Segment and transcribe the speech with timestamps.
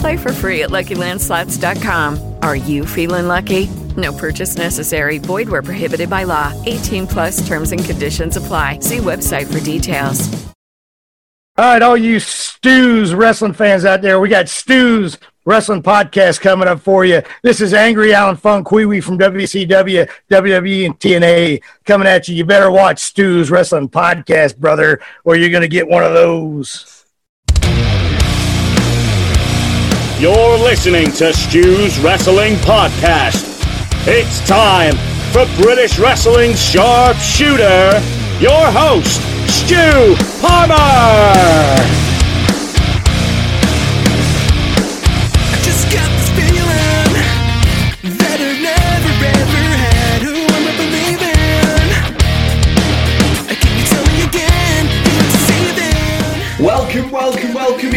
[0.00, 2.36] Play for free at LuckyLandSlots.com.
[2.42, 3.68] Are you feeling lucky?
[3.96, 5.18] No purchase necessary.
[5.18, 6.54] Void where prohibited by law.
[6.66, 8.78] 18 plus terms and conditions apply.
[8.80, 10.28] See website for details.
[11.58, 16.68] All right, all you Stews wrestling fans out there, we got Stews Wrestling Podcast coming
[16.68, 17.20] up for you.
[17.42, 22.36] This is Angry Alan Funk Wee from WCW, WWE, and TNA coming at you.
[22.36, 26.99] You better watch Stews Wrestling Podcast, brother, or you're going to get one of those.
[30.20, 33.46] You're listening to Stu's Wrestling Podcast.
[34.06, 34.92] It's time
[35.32, 38.02] for British Wrestling's sharpshooter,
[38.38, 42.09] your host, Stu Palmer.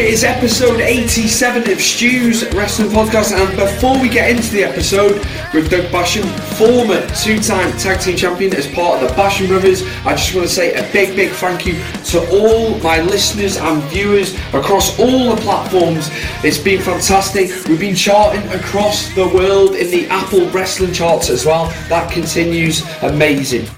[0.03, 3.31] It is episode 87 of Stu's Wrestling Podcast.
[3.31, 5.13] And before we get into the episode
[5.53, 6.25] with Doug Basham,
[6.57, 10.45] former two time tag team champion as part of the Basham Brothers, I just want
[10.45, 15.33] to say a big, big thank you to all my listeners and viewers across all
[15.33, 16.09] the platforms.
[16.43, 17.65] It's been fantastic.
[17.69, 21.67] We've been charting across the world in the Apple Wrestling charts as well.
[21.87, 23.69] That continues amazing.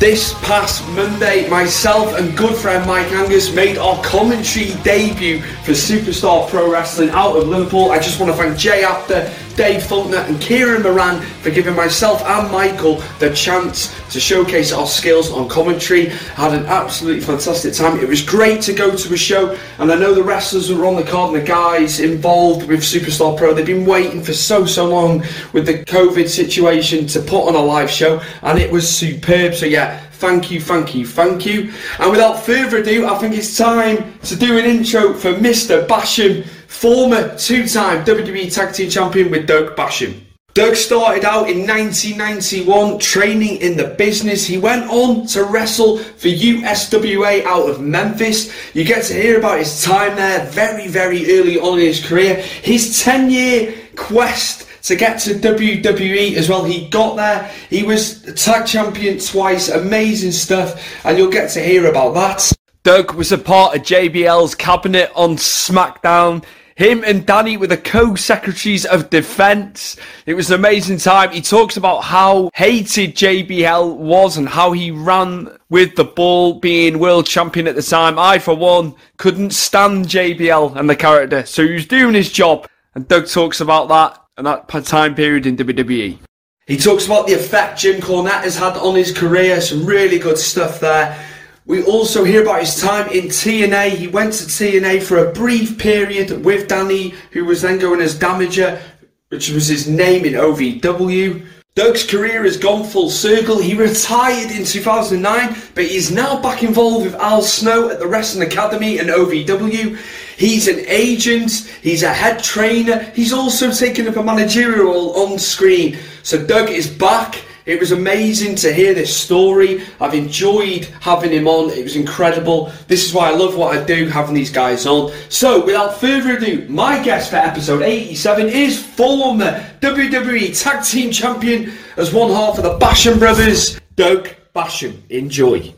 [0.00, 6.48] This past Monday, myself and good friend Mike Angus made our commentary debut for Superstar
[6.50, 7.92] Pro Wrestling out of Liverpool.
[7.92, 12.22] I just want to thank Jay Apter, Dave Faulkner, and Kieran Moran for giving myself
[12.24, 16.10] and Michael the chance to showcase our skills on commentary.
[16.10, 17.98] I had an absolutely fantastic time.
[17.98, 20.96] It was great to go to a show, and I know the wrestlers were on
[20.96, 23.54] the card and the guys involved with Superstar Pro.
[23.54, 25.20] They've been waiting for so, so long
[25.52, 29.54] with the COVID situation to put on a live show, and it was superb.
[29.54, 31.72] So, yeah, thank you, thank you, thank you.
[31.98, 35.86] And without further ado, I think it's time to do an intro for Mr.
[35.86, 40.23] Basham, former two-time WWE Tag Team Champion with Doug Basham.
[40.54, 44.46] Doug started out in 1991 training in the business.
[44.46, 48.54] He went on to wrestle for USWA out of Memphis.
[48.72, 52.36] You get to hear about his time there very, very early on in his career.
[52.36, 56.62] His 10 year quest to get to WWE as well.
[56.62, 57.50] He got there.
[57.68, 59.70] He was tag champion twice.
[59.70, 61.04] Amazing stuff.
[61.04, 62.52] And you'll get to hear about that.
[62.84, 66.44] Doug was a part of JBL's cabinet on SmackDown.
[66.76, 69.96] Him and Danny were the co-secretaries of defense.
[70.26, 71.30] It was an amazing time.
[71.30, 76.98] He talks about how hated JBL was and how he ran with the ball being
[76.98, 78.18] world champion at the time.
[78.18, 81.46] I, for one, couldn't stand JBL and the character.
[81.46, 82.68] So he was doing his job.
[82.96, 86.18] And Doug talks about that and that time period in WWE.
[86.66, 89.60] He talks about the effect Jim Cornette has had on his career.
[89.60, 91.24] Some really good stuff there.
[91.66, 93.96] We also hear about his time in TNA.
[93.96, 98.18] He went to TNA for a brief period with Danny, who was then going as
[98.18, 98.82] Damager,
[99.28, 101.46] which was his name in OVW.
[101.74, 103.58] Doug's career has gone full circle.
[103.58, 108.46] He retired in 2009, but he's now back involved with Al Snow at the Wrestling
[108.46, 109.96] Academy and OVW.
[110.36, 111.50] He's an agent,
[111.80, 115.96] he's a head trainer, he's also taken up a managerial role on screen.
[116.22, 117.42] So Doug is back.
[117.66, 119.82] It was amazing to hear this story.
[119.98, 121.70] I've enjoyed having him on.
[121.70, 122.70] It was incredible.
[122.88, 125.12] This is why I love what I do, having these guys on.
[125.30, 131.72] So, without further ado, my guest for episode 87 is former WWE Tag Team Champion
[131.96, 135.00] as one half of the Basham Brothers, Doug Basham.
[135.08, 135.74] Enjoy.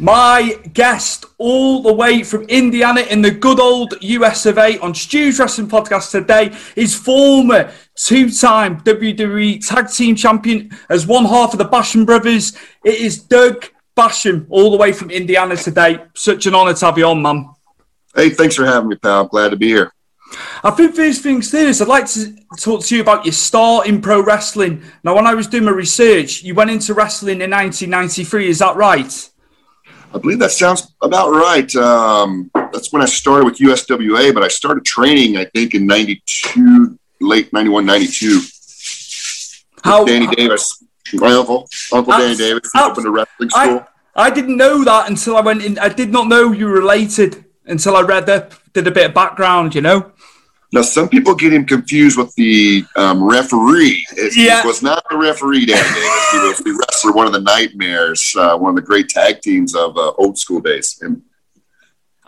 [0.00, 4.94] My guest, all the way from Indiana in the good old US of A on
[4.94, 11.52] Stu's Wrestling Podcast today, is former two time WWE Tag Team Champion as one half
[11.52, 12.56] of the Basham Brothers.
[12.84, 13.66] It is Doug
[13.96, 15.98] Basham, all the way from Indiana today.
[16.14, 17.50] Such an honor to have you on, man.
[18.14, 19.22] Hey, thanks for having me, pal.
[19.22, 19.92] I'm Glad to be here.
[20.62, 24.00] I think first things first, I'd like to talk to you about your start in
[24.00, 24.80] pro wrestling.
[25.02, 28.76] Now, when I was doing my research, you went into wrestling in 1993, is that
[28.76, 29.27] right?
[30.14, 31.72] I believe that sounds about right.
[31.76, 36.98] Um, that's when I started with USWA, but I started training, I think, in 92,
[37.20, 38.40] late 91, 92.
[39.84, 40.82] How, Danny Davis,
[41.14, 43.86] my uncle, Uncle Danny Davis, he opened a wrestling school.
[44.16, 45.78] I, I didn't know that until I went in.
[45.78, 49.14] I did not know you were related until I read up, did a bit of
[49.14, 50.10] background, you know?
[50.72, 54.06] Now, some people get him confused with the um, referee.
[54.12, 54.64] It, Yeah.
[54.66, 56.30] was not the referee, Danny Davis.
[56.32, 59.96] He was the one of the nightmares, uh, one of the great tag teams of
[59.96, 61.22] uh, old school days in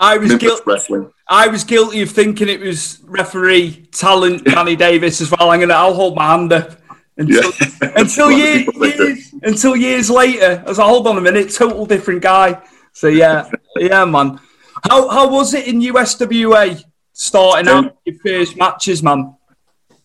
[0.01, 0.63] I was guilty.
[0.67, 1.13] wrestling.
[1.29, 5.51] I was guilty of thinking it was referee talent Danny Davis as well.
[5.51, 5.75] I'm gonna.
[5.75, 6.81] I'll hold my hand up
[7.19, 7.53] until
[7.83, 10.65] until A years, years until years later.
[10.67, 12.63] As I was hold on a minute, total different guy.
[12.95, 14.41] So yeah, yeah, man.
[14.89, 16.83] How how was it in USWA
[17.13, 19.37] starting out your first matches, man?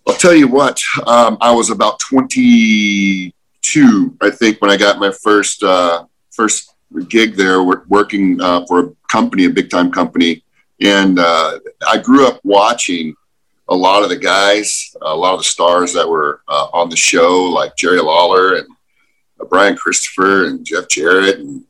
[0.07, 1.99] I'll tell you what, um, I was about
[3.65, 6.73] 22, I think, when I got my first uh, first
[7.09, 10.43] gig there, working uh, for a company, a big time company,
[10.81, 13.15] and uh, I grew up watching
[13.69, 16.95] a lot of the guys, a lot of the stars that were uh, on the
[16.95, 18.67] show, like Jerry Lawler and
[19.39, 21.63] uh, Brian Christopher and Jeff Jarrett and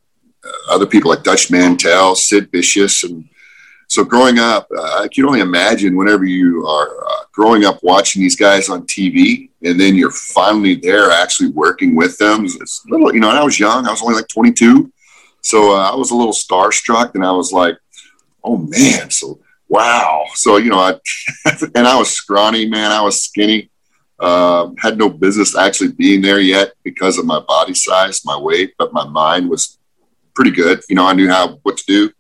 [0.43, 3.27] uh, other people like Dutch Mantell, Sid Vicious, and
[3.87, 6.89] so growing up, I can only imagine whenever you are
[7.31, 12.17] growing up watching these guys on TV, and then you're finally there actually working with
[12.17, 12.45] them.
[12.45, 13.87] It's little, you know, and I was young.
[13.87, 14.91] I was only like 22,
[15.41, 17.77] so uh, I was a little starstruck, and I was like,
[18.43, 20.25] "Oh man!" So wow.
[20.33, 20.93] So you know, I
[21.75, 22.91] and I was scrawny, man.
[22.91, 23.69] I was skinny.
[24.17, 28.73] Uh, had no business actually being there yet because of my body size, my weight,
[28.77, 29.77] but my mind was
[30.33, 30.79] pretty good.
[30.87, 32.11] You know, I knew how what to do.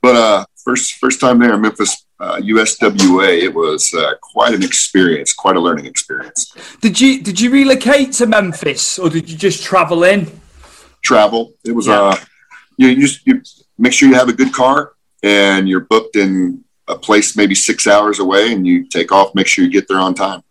[0.00, 4.62] But uh, first first time there in Memphis, uh, USWA, it was uh, quite an
[4.62, 6.54] experience, quite a learning experience.
[6.80, 10.20] Did you did you relocate to Memphis or did you just travel in?
[11.02, 12.16] Travel, it was uh,
[12.76, 13.42] you, you you
[13.76, 14.92] make sure you have a good car
[15.22, 19.34] and you're booked in a place maybe six hours away, and you take off.
[19.34, 20.42] Make sure you get there on time.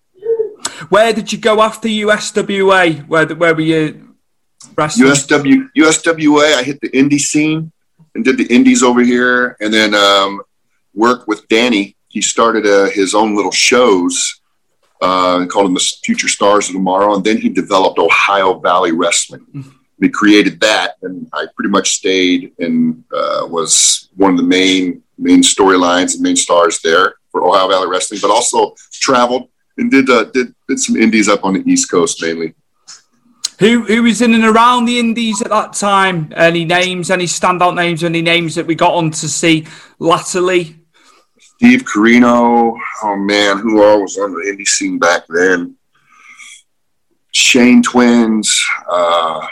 [0.89, 3.07] Where did you go after USWA?
[3.07, 4.15] Where where were you
[4.75, 5.09] wrestling?
[5.09, 7.71] USW USWA, I hit the indie scene
[8.15, 10.41] and did the indies over here, and then um,
[10.93, 11.95] worked with Danny.
[12.07, 14.41] He started uh, his own little shows,
[15.01, 19.45] uh, called them the Future Stars of Tomorrow, and then he developed Ohio Valley Wrestling.
[19.99, 25.03] He created that, and I pretty much stayed and uh, was one of the main
[25.17, 30.09] main storylines and main stars there for Ohio Valley Wrestling, but also traveled and did
[30.09, 32.53] uh, did did some indies up on the East Coast mainly.
[33.59, 36.33] Who who was in and around the Indies at that time?
[36.35, 37.11] Any names?
[37.11, 38.03] Any standout names?
[38.03, 39.67] Any names that we got on to see
[39.99, 40.80] latterly?
[41.61, 42.75] Steve Corino.
[43.03, 45.75] Oh man, who all was on the indie scene back then?
[47.33, 48.65] Shane Twins.
[48.91, 49.45] Uh,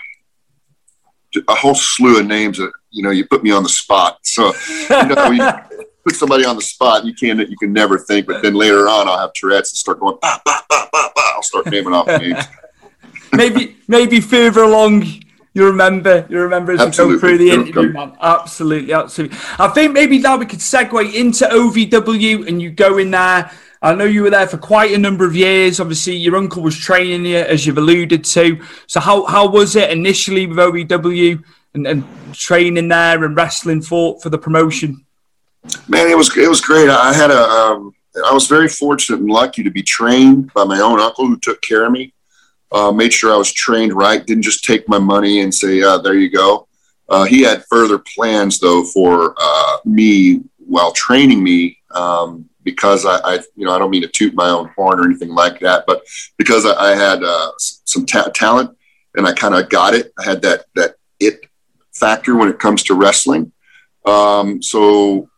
[1.48, 4.18] a whole slew of names that you know you put me on the spot.
[4.24, 4.52] So
[4.90, 5.48] you know you
[6.04, 8.26] put somebody on the spot, you can you can never think.
[8.26, 10.18] But then later on, I'll have Tourette's and start going.
[10.20, 11.22] Bah, bah, bah, bah, bah.
[11.36, 12.44] I'll start naming off names.
[13.34, 15.06] maybe maybe further along
[15.60, 17.16] you remember you remember as Absolutely.
[17.16, 18.14] we go through the interview man.
[18.22, 19.38] Absolutely absolutely.
[19.60, 23.52] I think maybe now we could segue into ovw and you go in there.
[23.82, 25.80] I know you were there for quite a number of years.
[25.80, 28.62] Obviously your uncle was training you as you've alluded to.
[28.88, 34.20] So how, how was it initially with ovw and, and training there and wrestling for
[34.22, 35.06] for the promotion?
[35.88, 36.90] Man, it was it was great.
[36.90, 37.94] I had a um,
[38.26, 41.62] I was very fortunate and lucky to be trained by my own uncle who took
[41.62, 42.14] care of me.
[42.72, 44.26] Uh, made sure I was trained right.
[44.26, 46.68] Didn't just take my money and say, "There you go."
[47.10, 53.18] Uh, he had further plans though for uh, me while training me um, because I,
[53.24, 55.86] I, you know, I don't mean to toot my own horn or anything like that,
[55.88, 56.04] but
[56.38, 58.78] because I, I had uh, some ta- talent
[59.16, 60.14] and I kind of got it.
[60.20, 61.46] I had that that it
[61.94, 63.52] factor when it comes to wrestling.
[64.06, 65.30] Um, so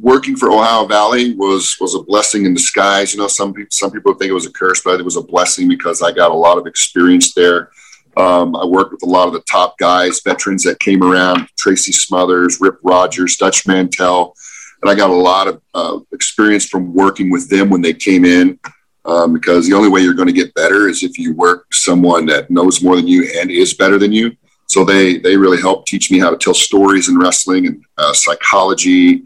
[0.00, 3.14] working for Ohio Valley was was a blessing in disguise.
[3.14, 5.22] You know, some people some people think it was a curse, but it was a
[5.22, 7.70] blessing because I got a lot of experience there.
[8.16, 11.92] Um, I worked with a lot of the top guys, veterans that came around: Tracy
[11.92, 14.34] Smothers, Rip Rogers, Dutch Mantell,
[14.82, 18.24] and I got a lot of uh, experience from working with them when they came
[18.24, 18.58] in.
[19.06, 22.24] Um, because the only way you're going to get better is if you work someone
[22.26, 24.34] that knows more than you and is better than you.
[24.66, 28.14] So they they really helped teach me how to tell stories in wrestling and uh,
[28.14, 29.22] psychology,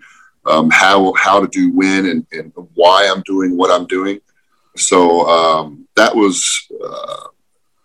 [0.48, 4.20] um, how how to do win and, and why I'm doing what I'm doing.
[4.76, 7.28] So um, that was uh,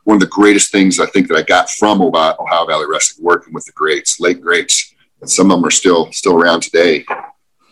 [0.04, 3.54] one of the greatest things I think that I got from Ohio, Valley Wrestling, working
[3.54, 7.06] with the greats, late greats, and some of them are still still around today.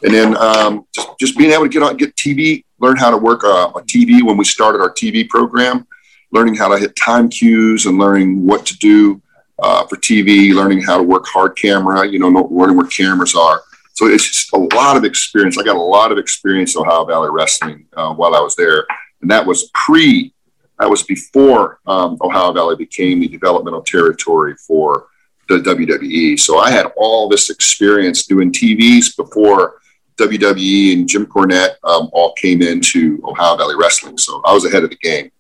[0.04, 3.18] And then um, just, just being able to get on get TV, learn how to
[3.18, 5.88] work a, a TV when we started our TV program,
[6.32, 9.22] learning how to hit time cues and learning what to do
[9.62, 13.62] uh, for TV, learning how to work hard camera, you know, learning where cameras are.
[13.94, 15.58] So it's a lot of experience.
[15.58, 18.86] I got a lot of experience in Ohio Valley Wrestling uh, while I was there,
[19.22, 20.34] and that was pre,
[20.80, 25.08] that was before um, Ohio Valley became the developmental territory for
[25.48, 26.40] the WWE.
[26.40, 29.82] So I had all this experience doing TVs before
[30.18, 34.18] WWE and Jim Cornette um, all came into Ohio Valley Wrestling.
[34.18, 35.32] So I was ahead of the game.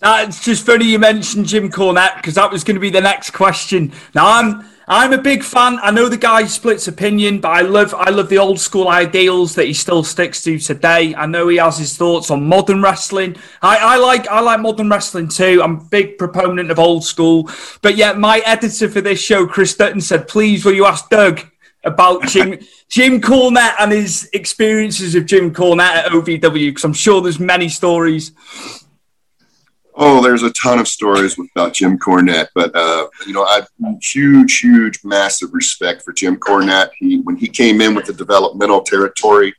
[0.00, 3.30] That's just funny you mentioned Jim Cornette because that was going to be the next
[3.30, 3.92] question.
[4.14, 5.78] Now I'm I'm a big fan.
[5.82, 9.54] I know the guy splits opinion, but I love I love the old school ideals
[9.56, 11.14] that he still sticks to today.
[11.14, 13.36] I know he has his thoughts on modern wrestling.
[13.60, 15.60] I, I like I like modern wrestling too.
[15.62, 17.50] I'm a big proponent of old school.
[17.82, 21.42] But yet my editor for this show, Chris Dutton, said, please will you ask Doug
[21.84, 27.20] about Jim Jim Cornette and his experiences of Jim Cornette at OVW because I'm sure
[27.20, 28.32] there's many stories.
[30.00, 33.62] Oh, there's a ton of stories about Jim Cornette, but uh, you know, I
[34.00, 36.90] huge, huge, massive respect for Jim Cornette.
[36.96, 39.52] He when he came in with the developmental territory,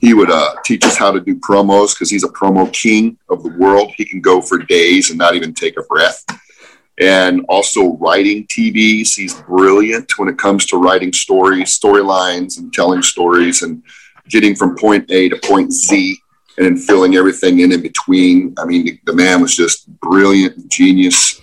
[0.00, 3.42] he would uh, teach us how to do promos because he's a promo king of
[3.42, 3.92] the world.
[3.98, 6.24] He can go for days and not even take a breath.
[6.98, 13.02] And also writing TVs, he's brilliant when it comes to writing stories, storylines, and telling
[13.02, 13.82] stories, and
[14.30, 16.21] getting from point A to point Z
[16.62, 18.54] and then filling everything in in between.
[18.58, 21.40] I mean, the, the man was just brilliant, genius,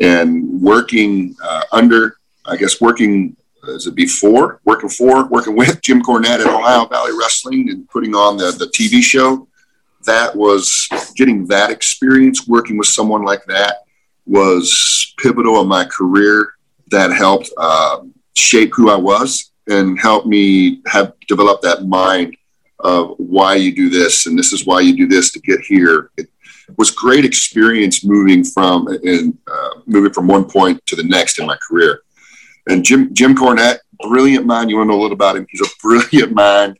[0.00, 6.02] and working uh, under, I guess, working is it before working for working with Jim
[6.02, 9.48] Cornette at Ohio Valley Wrestling and putting on the the TV show.
[10.06, 13.84] That was getting that experience working with someone like that
[14.24, 16.54] was pivotal in my career.
[16.90, 18.00] That helped uh,
[18.34, 22.36] shape who I was and helped me have developed that mind
[22.84, 26.10] of why you do this and this is why you do this to get here.
[26.16, 26.28] It
[26.76, 31.46] was great experience moving from and uh, moving from one point to the next in
[31.46, 32.02] my career.
[32.68, 34.70] And Jim Jim Cornette, brilliant mind.
[34.70, 35.46] You want to know a little about him?
[35.48, 36.78] He's a brilliant mind.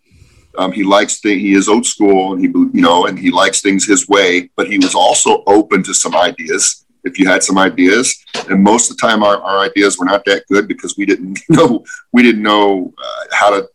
[0.59, 1.41] Um, he likes things.
[1.41, 4.51] He is old school, and he you know, and he likes things his way.
[4.57, 6.85] But he was also open to some ideas.
[7.03, 8.15] If you had some ideas,
[8.51, 11.39] and most of the time our, our ideas were not that good because we didn't
[11.49, 13.69] know we didn't know uh, how to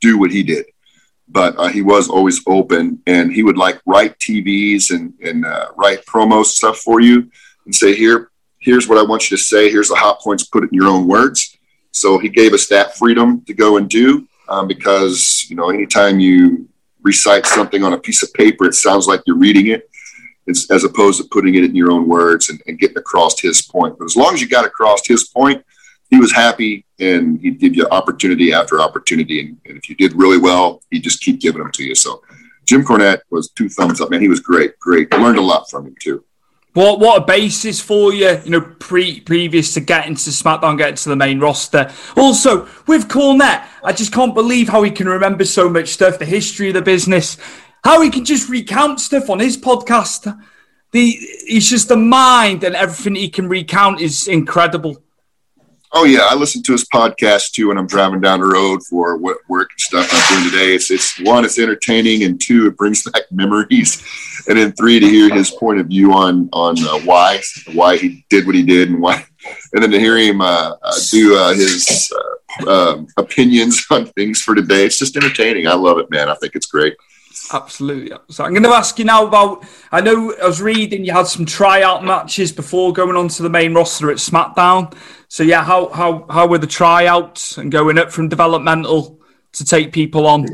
[0.00, 0.66] do what he did
[1.28, 5.68] but uh, he was always open and he would like write TVs and, and uh,
[5.76, 7.30] write promo stuff for you
[7.64, 9.70] and say, here, here's what I want you to say.
[9.70, 11.56] Here's the hot points, put it in your own words.
[11.90, 16.20] So he gave us that freedom to go and do um, because, you know, anytime
[16.20, 16.68] you
[17.02, 19.88] recite something on a piece of paper, it sounds like you're reading it
[20.48, 23.98] as opposed to putting it in your own words and, and getting across his point.
[23.98, 25.64] But as long as you got across his point,
[26.10, 29.40] he was happy and he'd give you opportunity after opportunity.
[29.40, 31.94] And, and, if you did really well, he'd just keep giving them to you.
[31.94, 32.22] So
[32.64, 34.20] Jim Cornette was two thumbs up, man.
[34.20, 35.12] He was great, great.
[35.12, 36.24] learned a lot from him too.
[36.74, 40.96] What what a basis for you, you know, pre previous to getting to SmackDown, getting
[40.96, 41.90] to the main roster.
[42.18, 46.26] Also, with Cornette, I just can't believe how he can remember so much stuff, the
[46.26, 47.38] history of the business,
[47.82, 50.38] how he can just recount stuff on his podcast.
[50.92, 55.02] The he's just the mind and everything he can recount is incredible.
[55.98, 59.16] Oh yeah, I listen to his podcast too when I'm driving down the road for
[59.16, 60.74] what work and stuff I'm doing today.
[60.74, 64.04] It's it's one, it's entertaining, and two, it brings back memories,
[64.46, 67.40] and then three, to hear his point of view on on uh, why
[67.72, 69.24] why he did what he did and why,
[69.72, 72.12] and then to hear him uh, uh, do uh, his
[72.66, 74.84] uh, um, opinions on things for today.
[74.84, 75.66] It's just entertaining.
[75.66, 76.28] I love it, man.
[76.28, 76.94] I think it's great.
[77.52, 78.16] Absolutely.
[78.28, 79.64] So I'm going to ask you now about.
[79.92, 83.48] I know I was reading you had some tryout matches before going on to the
[83.48, 84.94] main roster at SmackDown.
[85.28, 89.18] So yeah, how how how were the tryouts and going up from developmental
[89.52, 90.46] to take people on?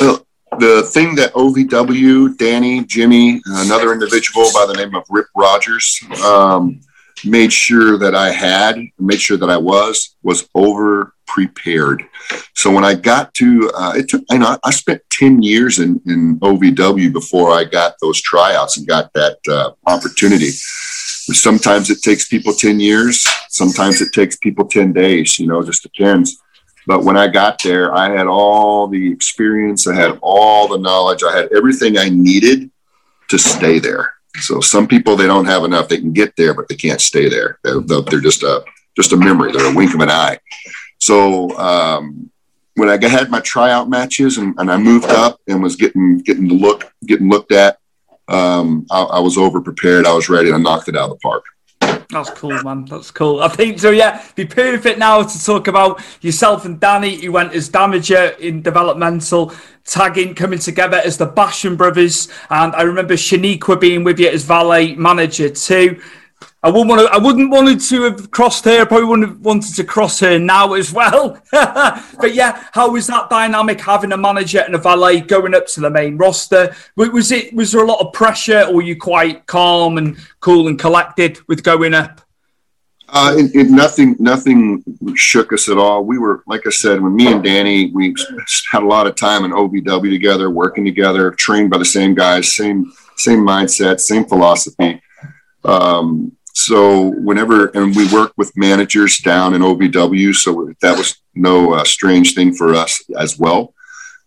[0.00, 0.26] Well,
[0.58, 6.80] the thing that OVW, Danny, Jimmy, another individual by the name of Rip Rogers, um,
[7.24, 12.04] made sure that I had, made sure that I was, was over prepared.
[12.54, 16.00] So when I got to, uh, it took, I know I spent 10 years in,
[16.06, 20.50] in OVW before I got those tryouts and got that uh, opportunity.
[21.24, 23.26] Sometimes it takes people 10 years.
[23.48, 26.38] Sometimes it takes people 10 days, you know, just depends.
[26.86, 31.22] But when I got there, I had all the experience, I had all the knowledge,
[31.22, 32.70] I had everything I needed
[33.28, 34.14] to stay there.
[34.40, 35.88] So some people they don't have enough.
[35.88, 37.58] They can get there, but they can't stay there.
[37.62, 38.64] They're, they're just a
[38.96, 39.52] just a memory.
[39.52, 40.38] They're a wink of an eye.
[40.98, 42.30] So um,
[42.74, 46.48] when I had my tryout matches and, and I moved up and was getting getting
[46.48, 47.78] the look getting looked at,
[48.28, 50.06] um, I, I was over prepared.
[50.06, 50.52] I was ready.
[50.52, 51.44] I knocked it out of the park.
[52.12, 52.84] That's cool, man.
[52.84, 53.40] That's cool.
[53.40, 53.90] I think so.
[53.90, 58.60] Yeah, be perfect now to talk about yourself and Danny, who went as damager in
[58.60, 59.52] developmental,
[59.84, 64.44] tagging, coming together as the Basham brothers, and I remember Shaniqua being with you as
[64.44, 66.02] valet manager too.
[66.64, 67.12] I wouldn't want to.
[67.12, 68.82] I wouldn't wanted to have crossed her.
[68.82, 71.36] I probably wouldn't have wanted to cross her now as well.
[71.52, 75.80] but yeah, how was that dynamic having a manager and a valet going up to
[75.80, 76.72] the main roster?
[76.96, 77.52] Was it?
[77.52, 81.40] Was there a lot of pressure, or were you quite calm and cool and collected
[81.48, 82.20] with going up?
[83.08, 84.82] Uh, it, it, nothing, nothing
[85.14, 86.02] shook us at all.
[86.02, 88.14] We were, like I said, when me and Danny, we
[88.70, 92.54] had a lot of time in OVW together, working together, trained by the same guys,
[92.56, 95.02] same, same mindset, same philosophy.
[95.62, 101.74] Um, so whenever and we work with managers down in OVW, so that was no
[101.74, 103.74] uh, strange thing for us as well.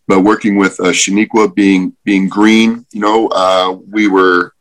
[0.07, 4.53] But working with uh, Shaniqua being being green, you know, uh, we were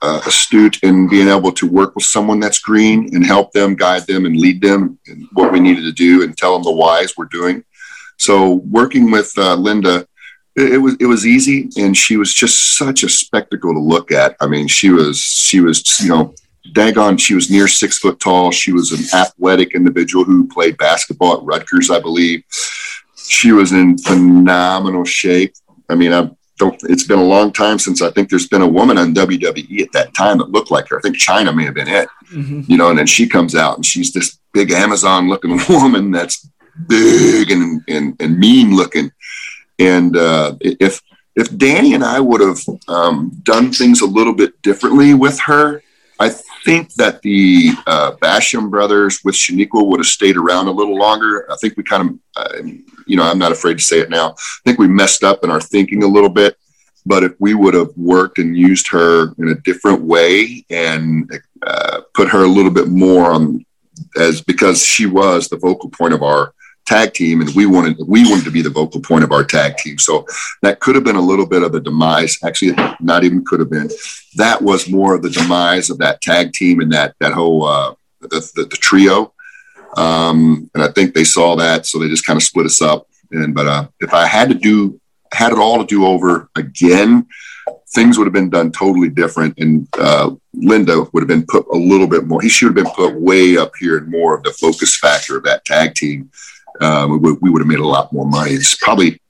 [0.00, 4.06] uh, astute in being able to work with someone that's green and help them, guide
[4.06, 7.16] them, and lead them in what we needed to do, and tell them the whys
[7.16, 7.64] we're doing.
[8.18, 10.06] So working with uh, Linda,
[10.54, 14.12] it, it was it was easy, and she was just such a spectacle to look
[14.12, 14.36] at.
[14.40, 16.34] I mean, she was she was you know
[16.70, 18.50] daggone, she was near six foot tall.
[18.50, 22.44] She was an athletic individual who played basketball at Rutgers, I believe.
[23.16, 25.54] She was in phenomenal shape.
[25.88, 28.68] I mean, I don't, it's been a long time since I think there's been a
[28.68, 30.98] woman on WWE at that time that looked like her.
[30.98, 32.62] I think Chyna may have been it, mm-hmm.
[32.66, 36.48] you know, and then she comes out and she's this big Amazon looking woman that's
[36.88, 39.10] big and, and, and mean looking.
[39.78, 41.00] And uh, if,
[41.34, 45.82] if Danny and I would have um, done things a little bit differently with her,
[46.20, 46.30] I
[46.64, 51.50] think that the uh, Basham brothers with Shaniqua would have stayed around a little longer.
[51.50, 52.62] I think we kind of, uh,
[53.06, 54.30] you know, I'm not afraid to say it now.
[54.30, 56.56] I think we messed up in our thinking a little bit.
[57.04, 61.30] But if we would have worked and used her in a different way and
[61.66, 63.64] uh, put her a little bit more on,
[64.16, 66.54] as because she was the vocal point of our
[66.86, 69.76] tag team, and we wanted we wanted to be the vocal point of our tag
[69.76, 69.98] team.
[69.98, 70.26] So
[70.62, 72.38] that could have been a little bit of a demise.
[72.44, 73.90] Actually, not even could have been.
[74.36, 77.94] That was more of the demise of that tag team and that that whole uh,
[78.20, 79.32] the, the, the trio.
[79.96, 83.06] Um, and I think they saw that, so they just kind of split us up.
[83.30, 85.00] And but uh, if I had to do
[85.32, 87.26] had it all to do over again,
[87.94, 89.58] things would have been done totally different.
[89.58, 92.42] And uh, Linda would have been put a little bit more.
[92.42, 95.44] He should have been put way up here and more of the focus factor of
[95.44, 96.30] that tag team
[96.82, 98.52] um, we, we, would have made a lot more money.
[98.52, 99.20] It's probably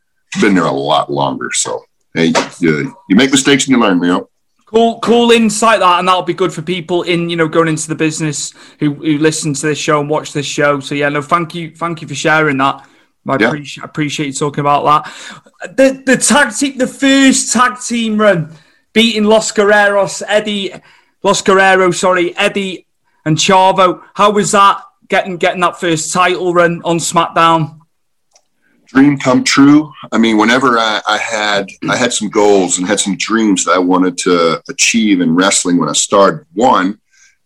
[0.40, 1.50] been there a lot longer.
[1.52, 1.84] So,
[2.14, 4.28] hey, you, you make mistakes and you learn, know.
[4.66, 7.88] Cool, cool insight that, and that'll be good for people in you know going into
[7.88, 10.80] the business who, who listen to this show and watch this show.
[10.80, 12.88] So yeah, no, thank you, thank you for sharing that.
[13.28, 13.48] I yeah.
[13.48, 15.76] appreciate, appreciate you talking about that.
[15.76, 18.56] The the tag team, the first tag team run,
[18.94, 20.72] beating Los Guerreros, Eddie,
[21.22, 22.86] Los Guerreros, sorry, Eddie
[23.26, 24.02] and Chavo.
[24.14, 24.82] How was that?
[25.12, 27.78] Getting getting that first title run on SmackDown?
[28.86, 29.92] Dream come true.
[30.10, 33.72] I mean, whenever I, I had I had some goals and had some dreams that
[33.72, 36.46] I wanted to achieve in wrestling when I started.
[36.54, 36.98] One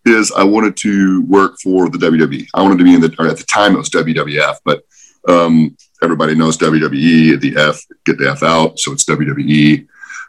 [0.04, 2.46] is I wanted to work for the WWE.
[2.54, 4.84] I wanted to be in the or at the time it was WWF, but
[5.28, 7.40] um, everybody knows WWE.
[7.40, 9.88] The F get the F out, so it's WWE.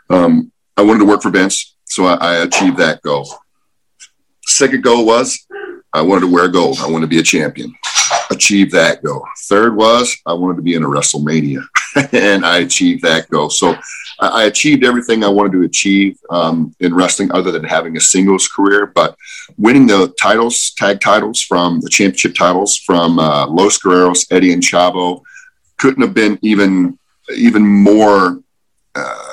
[0.10, 3.30] Um, I wanted to work for Vince, so I, I achieved that goal.
[4.48, 5.46] Second goal was
[5.94, 6.80] I wanted to wear gold.
[6.80, 7.74] I wanted to be a champion.
[8.30, 9.26] Achieve that goal.
[9.46, 11.66] Third was I wanted to be in a WrestleMania,
[12.14, 13.50] and I achieved that goal.
[13.50, 13.76] So
[14.20, 18.48] I achieved everything I wanted to achieve um, in wrestling, other than having a singles
[18.48, 18.88] career.
[18.88, 19.16] But
[19.58, 24.64] winning the titles, tag titles from the championship titles from uh, Los Guerreros, Eddie and
[24.64, 25.22] Chavo,
[25.78, 26.98] couldn't have been even
[27.36, 28.42] even more.
[28.94, 29.24] Uh,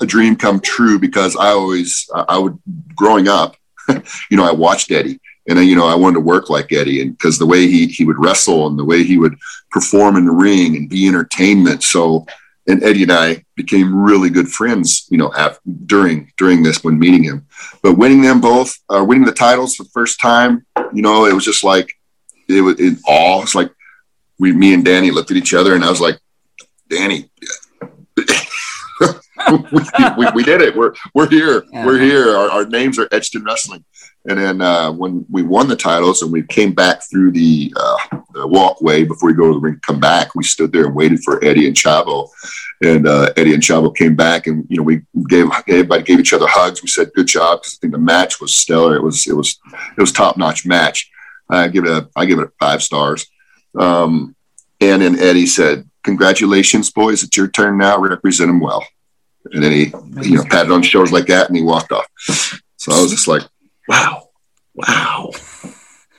[0.00, 2.58] a dream come true because I always I would
[2.94, 3.56] growing up,
[4.30, 7.16] you know, I watched Eddie and you know I wanted to work like Eddie, and
[7.16, 9.36] because the way he he would wrestle and the way he would
[9.70, 11.82] perform in the ring and be entertainment.
[11.82, 12.26] So,
[12.66, 16.98] and Eddie and I became really good friends, you know, after, during during this when
[16.98, 17.46] meeting him.
[17.82, 21.34] But winning them both, uh, winning the titles for the first time, you know, it
[21.34, 21.92] was just like
[22.48, 23.42] it was in awe.
[23.42, 23.70] It's like
[24.38, 26.18] we, me and Danny looked at each other, and I was like,
[26.88, 27.30] Danny.
[29.50, 29.58] we,
[30.16, 30.74] we, we, did it.
[30.74, 31.64] We're we're here.
[31.70, 31.86] Yeah.
[31.86, 32.36] We're here.
[32.36, 33.84] Our, our names are etched in wrestling.
[34.28, 38.18] And then uh, when we won the titles and we came back through the, uh,
[38.32, 41.20] the, walkway before we go to the ring, come back, we stood there and waited
[41.22, 42.28] for Eddie and Chavo.
[42.82, 46.34] And uh, Eddie and Chavo came back, and you know we gave everybody gave each
[46.34, 46.82] other hugs.
[46.82, 48.96] We said good job because I think the match was stellar.
[48.96, 49.58] It was it was
[49.96, 51.10] it was top notch match.
[51.48, 53.26] I give it a I give it five stars.
[53.78, 54.36] Um,
[54.82, 57.22] and then Eddie said, "Congratulations, boys!
[57.22, 57.98] It's your turn now.
[57.98, 58.84] Represent them well."
[59.52, 59.92] And then he,
[60.28, 62.06] you know, patted on the shoulders like that, and he walked off.
[62.76, 63.42] So I was just like,
[63.88, 64.28] "Wow,
[64.74, 65.30] wow."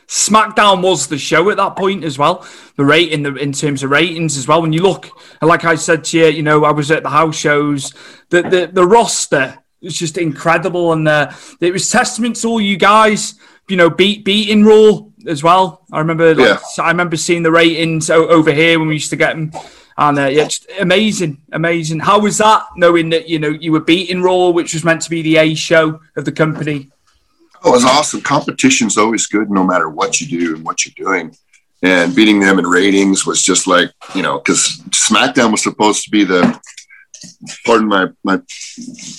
[0.07, 2.47] SmackDown was the show at that point as well.
[2.77, 4.61] The rating, the, in terms of ratings as well.
[4.61, 5.09] When you look,
[5.41, 7.93] like I said to you, you know, I was at the house shows.
[8.29, 12.77] The the, the roster was just incredible, and uh, it was testament to all you
[12.77, 13.35] guys.
[13.67, 15.85] You know, beat beating Raw as well.
[15.91, 16.83] I remember, like, Yeah.
[16.83, 19.51] I remember seeing the ratings over here when we used to get them.
[19.97, 21.99] And uh, yeah, just amazing, amazing.
[21.99, 25.09] How was that knowing that you know you were beating Raw, which was meant to
[25.09, 26.91] be the A show of the company?
[27.67, 28.21] It was awesome.
[28.21, 31.35] Competition's always good, no matter what you do and what you're doing.
[31.83, 36.09] And beating them in ratings was just like you know, because SmackDown was supposed to
[36.09, 36.59] be the,
[37.65, 38.39] pardon my my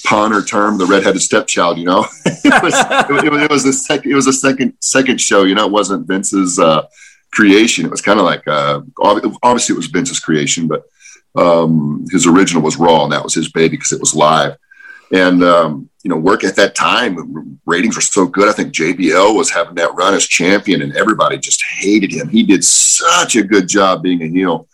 [0.05, 1.79] pun or term, the redheaded stepchild.
[1.79, 5.45] You know, it was it, was- it was it was a second second show.
[5.45, 6.87] You know, it wasn't Vince's uh,
[7.33, 7.85] creation.
[7.85, 10.83] It was kind of like uh, obviously it was Vince's creation, but
[11.37, 14.57] um, his original was Raw, and that was his baby because it was live.
[15.13, 18.49] And um, you know, work at that time, ratings were so good.
[18.49, 22.29] I think JBL was having that run as champion, and everybody just hated him.
[22.29, 24.69] He did such a good job being a heel,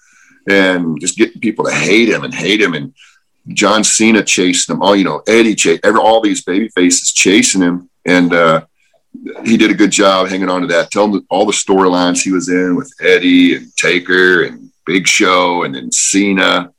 [0.48, 2.74] and just getting people to hate him and hate him.
[2.74, 2.94] And
[3.48, 4.82] John Cena chasing him.
[4.82, 8.64] All you know, Eddie chase every all these baby faces chasing him, and uh,
[9.44, 10.90] he did a good job hanging on to that.
[10.90, 15.74] Telling all the storylines he was in with Eddie and Taker and Big Show, and
[15.74, 16.70] then Cena.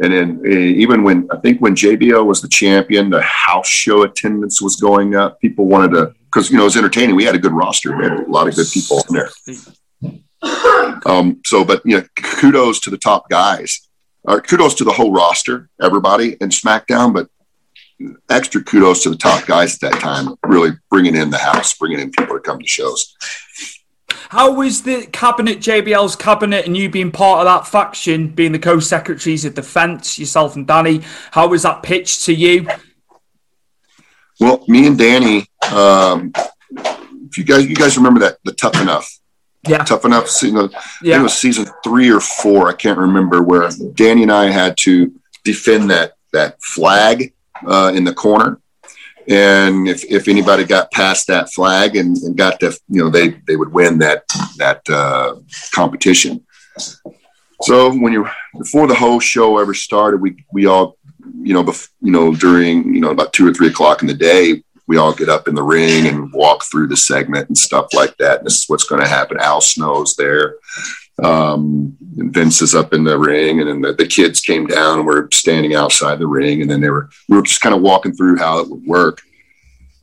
[0.00, 4.02] And then uh, even when I think when JBL was the champion, the house show
[4.02, 5.40] attendance was going up.
[5.40, 7.16] People wanted to because you know it was entertaining.
[7.16, 7.94] We had a good roster.
[8.00, 9.30] Had a lot of good people in there.
[11.06, 13.88] Um, so, but you know, kudos to the top guys.
[14.26, 17.28] Uh, kudos to the whole roster, everybody in SmackDown, but
[18.28, 21.98] extra kudos to the top guys at that time, really bringing in the house, bringing
[21.98, 23.14] in people to come to shows.
[24.28, 28.58] How was the cabinet, JBL's cabinet, and you being part of that faction, being the
[28.58, 31.00] co-secretaries of defence, yourself and Danny?
[31.30, 32.68] How was that pitched to you?
[34.38, 36.32] Well, me and Danny, um,
[36.76, 39.08] if you guys, you guys remember that the Tough Enough,
[39.66, 40.30] yeah, Tough Enough.
[40.42, 41.20] You know, I think Yeah.
[41.20, 42.68] it was season three or four.
[42.68, 45.12] I can't remember where Danny and I had to
[45.44, 47.32] defend that that flag
[47.66, 48.60] uh, in the corner,
[49.28, 53.30] and if, if anybody got past that flag and, and got to, you know, they
[53.46, 54.24] they would win that
[54.56, 55.36] that uh,
[55.72, 56.44] competition.
[57.62, 60.96] So when you before the whole show ever started, we we all,
[61.40, 64.14] you know, bef- you know, during you know about two or three o'clock in the
[64.14, 67.92] day, we all get up in the ring and walk through the segment and stuff
[67.92, 68.38] like that.
[68.38, 69.38] And this is what's going to happen.
[69.38, 70.56] Al Snow's there.
[71.22, 75.06] Um, Vince is up in the ring, and then the, the kids came down and
[75.06, 78.14] we're standing outside the ring, and then they were we were just kind of walking
[78.14, 79.22] through how it would work.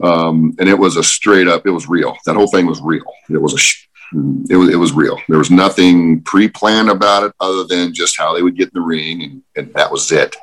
[0.03, 2.17] Um, and it was a straight up, it was real.
[2.25, 3.05] That whole thing was real.
[3.29, 4.13] It was a,
[4.49, 5.17] it was, it was real.
[5.29, 8.81] There was nothing pre-planned about it other than just how they would get in the
[8.81, 10.35] ring, and, and that was it.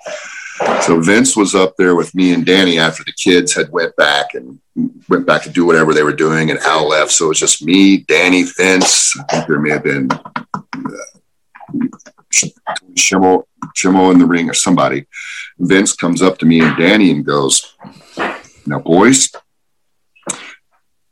[0.83, 4.35] So Vince was up there with me and Danny after the kids had went back
[4.35, 4.59] and
[5.09, 7.13] went back to do whatever they were doing, and Al left.
[7.13, 9.17] So it was just me, Danny, Vince.
[9.19, 11.03] I think there may have been uh,
[12.97, 13.47] Schimmel,
[14.11, 15.07] in the ring or somebody.
[15.59, 17.77] Vince comes up to me and Danny and goes,
[18.67, 19.31] "Now, boys,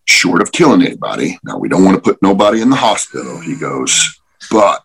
[0.04, 3.56] short of killing anybody, now we don't want to put nobody in the hospital." He
[3.56, 4.84] goes, "But."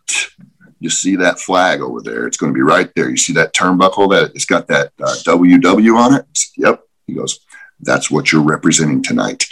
[0.86, 2.28] You see that flag over there?
[2.28, 3.10] It's going to be right there.
[3.10, 6.26] You see that turnbuckle that it's got that uh, WW on it?
[6.34, 6.84] Said, yep.
[7.08, 7.40] He goes,
[7.80, 9.48] that's what you're representing tonight.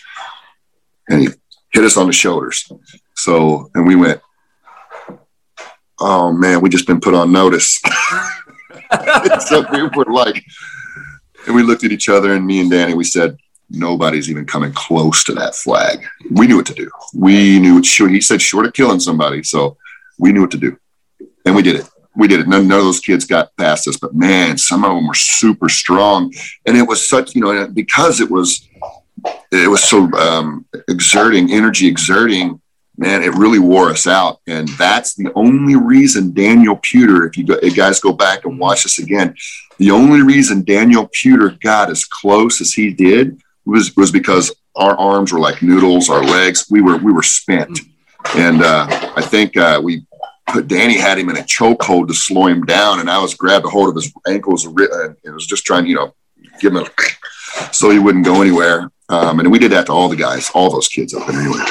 [1.10, 1.30] And he
[1.72, 2.72] hit us on the shoulders.
[3.16, 4.22] So, and we went,
[6.00, 7.82] oh man, we just been put on notice.
[9.48, 10.46] so we were like,
[11.48, 13.38] and we looked at each other and me and Danny, we said,
[13.72, 16.06] nobody's even coming close to that flag.
[16.30, 16.92] We knew what to do.
[17.16, 19.42] We knew he said short of killing somebody.
[19.42, 19.78] So
[20.20, 20.78] we knew what to do.
[21.46, 21.90] And we did it.
[22.16, 22.48] We did it.
[22.48, 25.68] None, none of those kids got past us, but man, some of them were super
[25.68, 26.32] strong.
[26.66, 28.68] And it was such, you know, because it was,
[29.52, 32.62] it was so um, exerting, energy exerting,
[32.98, 34.42] man, it really wore us out.
[34.48, 38.60] And that's the only reason Daniel Puder, if you, go, if guys go back and
[38.60, 39.36] watch this again,
[39.80, 44.96] the only reason Daniel Puder got as close as he did was, was because our
[44.98, 47.80] arms were like noodles, our legs, we were, we were spent.
[48.36, 50.06] And uh, I think uh, we
[50.48, 53.66] put Danny had him in a chokehold to slow him down, and I was grabbed
[53.66, 56.14] a hold of his ankles and was just trying, you know,
[56.60, 56.90] give him a
[57.72, 58.92] so he wouldn't go anywhere.
[59.10, 61.66] Um, and we did that to all the guys, all those kids up there anyway.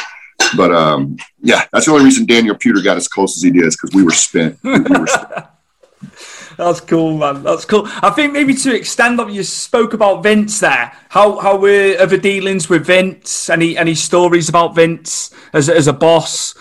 [0.56, 3.64] But um, yeah, that's the only reason Daniel Puder got as close as he did
[3.64, 4.58] is because we were spent.
[4.62, 5.46] We were spent.
[6.58, 7.42] That's cool, man.
[7.42, 7.88] That's cool.
[8.02, 10.92] I think maybe to extend on, you spoke about Vince there.
[11.08, 13.48] How how were other dealings with Vince?
[13.48, 16.54] Any any stories about Vince as as a boss?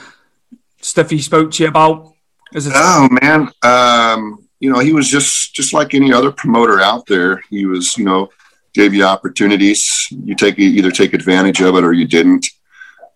[0.82, 2.14] Stuff he spoke to you about?
[2.56, 7.42] Oh man, um, you know he was just just like any other promoter out there.
[7.50, 8.30] He was, you know,
[8.74, 10.08] gave you opportunities.
[10.12, 12.48] You take you either take advantage of it or you didn't.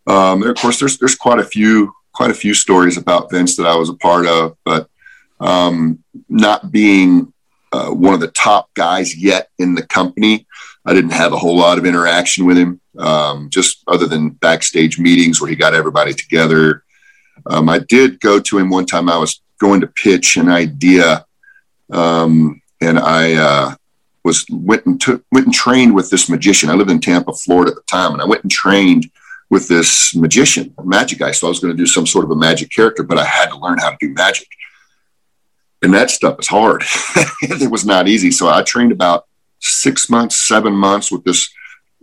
[0.08, 3.66] Um, of course, there's there's quite a few quite a few stories about Vince that
[3.68, 4.90] I was a part of, but
[5.40, 7.34] um, not being
[7.72, 10.48] uh, one of the top guys yet in the company,
[10.86, 14.98] I didn't have a whole lot of interaction with him, um, just other than backstage
[14.98, 16.85] meetings where he got everybody together.
[17.48, 19.10] Um, I did go to him one time.
[19.10, 21.26] I was going to pitch an idea,
[21.92, 23.76] um, and I uh,
[24.24, 26.70] was went and took went and trained with this magician.
[26.70, 29.10] I lived in Tampa, Florida at the time, and I went and trained
[29.50, 31.32] with this magician, magic guy.
[31.32, 33.50] So I was going to do some sort of a magic character, but I had
[33.50, 34.48] to learn how to do magic
[35.86, 36.84] and that stuff is hard.
[37.42, 38.32] it was not easy.
[38.32, 39.28] So I trained about
[39.60, 41.50] six months, seven months with this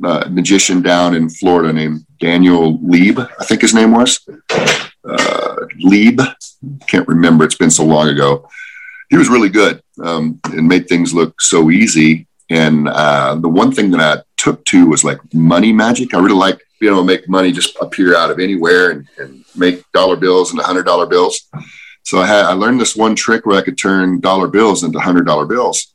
[0.02, 4.26] uh, magician down in Florida named Daniel Lieb, I think his name was.
[5.05, 6.21] Uh, Lieb,
[6.87, 7.45] can't remember.
[7.45, 8.49] It's been so long ago.
[9.11, 12.27] He was really good um, and made things look so easy.
[12.51, 16.15] And uh, the one thing that I took to was like money magic.
[16.15, 19.45] I really like being able to make money just appear out of anywhere and, and
[19.57, 21.49] make dollar bills and hundred dollar bills.
[22.05, 24.99] So I had I learned this one trick where I could turn dollar bills into
[24.99, 25.95] hundred dollar bills.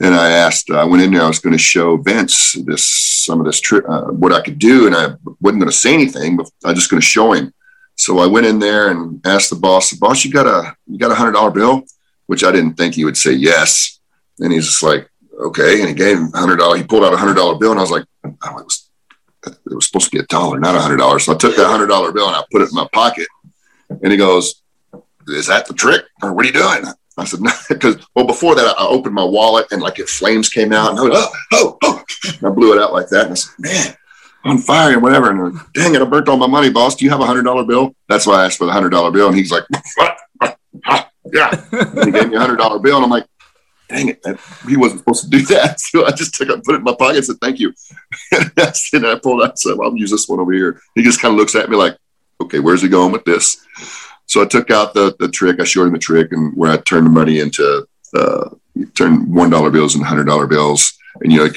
[0.00, 3.40] And I asked, I went in there, I was going to show Vince this some
[3.40, 6.36] of this trick, uh, what I could do, and I wasn't going to say anything,
[6.36, 7.52] but I was just going to show him.
[7.96, 10.98] So I went in there and asked the boss, the "Boss, you got a you
[10.98, 11.84] got a hundred dollar bill?"
[12.26, 14.00] Which I didn't think he would say yes.
[14.38, 16.76] And he's just like, "Okay," and he gave him hundred dollar.
[16.76, 18.90] He pulled out a hundred dollar bill, and I was like, "Oh, it was
[19.46, 21.66] it was supposed to be a dollar, not a hundred dollars." So I took that
[21.66, 23.28] hundred dollar bill and I put it in my pocket.
[23.88, 24.62] And he goes,
[25.28, 26.92] is that the trick or what are you doing?
[27.18, 30.48] I said, no, because, well, before that, I opened my wallet and like it flames
[30.48, 32.04] came out and I was, oh, oh, oh.
[32.36, 33.24] And I blew it out like that.
[33.24, 33.96] And I said, man,
[34.46, 35.30] on fire and whatever.
[35.30, 36.94] And like, dang it, I burnt all my money, boss.
[36.94, 37.94] Do you have a hundred dollar bill?
[38.08, 39.28] That's why I asked for the hundred dollar bill.
[39.28, 39.64] And he's like,
[41.32, 41.64] yeah.
[41.72, 42.96] And he gave me a hundred dollar bill.
[42.96, 43.26] And I'm like,
[43.88, 44.24] dang it,
[44.68, 45.80] he wasn't supposed to do that.
[45.86, 47.72] So I just took it, put it in my pocket and said, thank you.
[48.32, 50.80] and I pulled out said, well, I'll use this one over here.
[50.94, 51.96] He just kind of looks at me like,
[52.40, 53.56] okay, where's he going with this?
[54.26, 55.60] So I took out the the trick.
[55.60, 58.50] I showed him the trick, and where I turned the money into uh,
[58.94, 61.50] turn one dollar bills and hundred dollar bills, and you know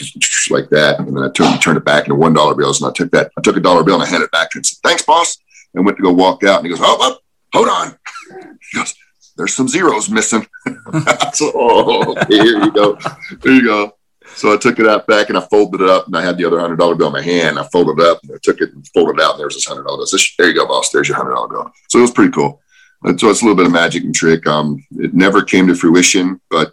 [0.49, 0.99] like that.
[0.99, 3.31] And then I turned turned it back into one dollar bills, and I took that.
[3.37, 4.59] I took a dollar bill and I handed it back to him.
[4.59, 5.37] And said, "Thanks, boss."
[5.73, 7.17] And went to go walk out, and he goes, "Oh, oh
[7.53, 7.97] hold on."
[8.71, 8.93] He goes,
[9.35, 10.45] "There's some zeros missing."
[11.33, 12.99] so, oh, here you go.
[13.41, 13.95] There you go.
[14.35, 16.45] So I took it out back and I folded it up and I had the
[16.45, 17.57] other hundred dollar bill in my hand.
[17.57, 19.65] I folded it up and I took it and folded it out and there's this
[19.65, 20.19] hundred dollar bill.
[20.37, 20.91] There you go, boss.
[20.91, 21.71] There's your hundred dollar bill.
[21.87, 22.61] So it was pretty cool.
[23.03, 24.45] And so it's a little bit of magic and trick.
[24.45, 26.71] Um, it never came to fruition, but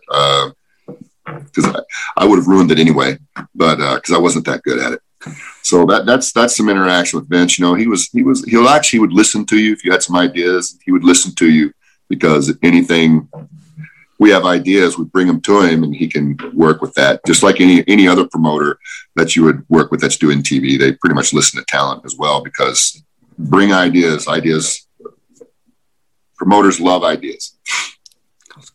[1.27, 1.81] because I,
[2.17, 3.19] I would have ruined it anyway,
[3.55, 5.01] but uh, because I wasn't that good at it.
[5.63, 7.59] So that that's that's some interaction with Vince.
[7.59, 10.03] You know, he was he was he'll actually would listen to you if you had
[10.03, 10.79] some ideas.
[10.85, 11.73] He would listen to you
[12.09, 13.29] because anything
[14.19, 17.21] we have ideas, we bring them to him and he can work with that.
[17.27, 18.79] Just like any any other promoter
[19.17, 22.17] that you would work with that's doing TV, they pretty much listen to talent as
[22.17, 23.03] well because
[23.39, 24.87] bring ideas, ideas.
[26.37, 27.57] Promoters love ideas.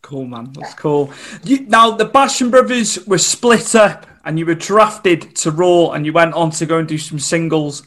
[0.02, 0.52] Cool, man.
[0.52, 1.12] That's cool.
[1.44, 6.04] You, now the Basham brothers were split up, and you were drafted to Raw, and
[6.04, 7.86] you went on to go and do some singles.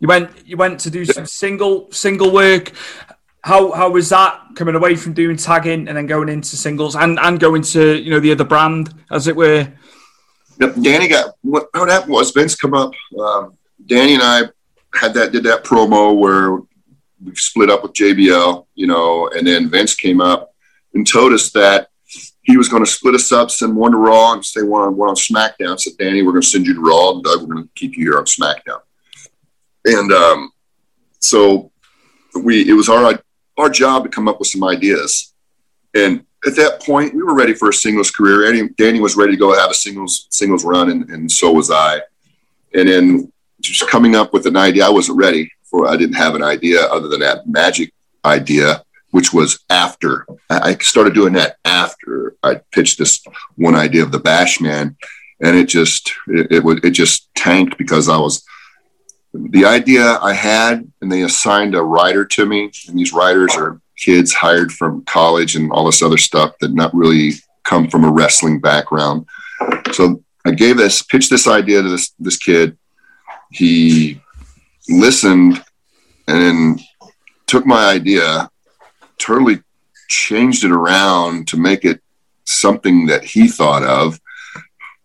[0.00, 2.72] You went you went to do some single single work.
[3.42, 7.18] How how was that coming away from doing tagging and then going into singles and
[7.20, 9.72] and going to you know the other brand as it were?
[10.60, 12.92] Yep, Danny got what, what happened was Vince come up.
[13.18, 14.42] Um, Danny and I
[14.94, 16.58] had that did that promo where
[17.24, 20.54] we split up with JBL, you know, and then Vince came up
[20.94, 21.88] and told us that
[22.42, 24.96] he was going to split us up, send one to Raw and stay one on
[24.96, 25.78] one on SmackDown.
[25.78, 27.96] Said Danny, we're going to send you to Raw, and Doug, we're going to keep
[27.96, 28.80] you here on SmackDown.
[29.84, 30.50] And um,
[31.20, 31.70] so
[32.42, 33.20] we it was our
[33.58, 35.34] our job to come up with some ideas.
[35.94, 38.50] And at that point, we were ready for a singles career.
[38.50, 41.70] Danny, Danny was ready to go have a singles singles run, and, and so was
[41.70, 42.00] I.
[42.74, 45.88] And then just coming up with an idea, I wasn't ready for.
[45.88, 47.92] I didn't have an idea other than that magic
[48.24, 53.22] idea, which was after I started doing that after I pitched this
[53.56, 54.96] one idea of the Bash Man,
[55.40, 58.44] and it just it, it it just tanked because I was
[59.34, 63.80] the idea I had, and they assigned a writer to me, and these writers are
[63.96, 67.32] kids hired from college and all this other stuff that not really
[67.64, 69.26] come from a wrestling background.
[69.92, 72.76] So I gave this, pitched this idea to this this kid.
[73.50, 74.20] He
[74.88, 75.62] listened
[76.26, 76.80] and
[77.46, 78.50] took my idea,
[79.18, 79.62] totally
[80.08, 82.00] changed it around to make it
[82.44, 84.20] something that he thought of,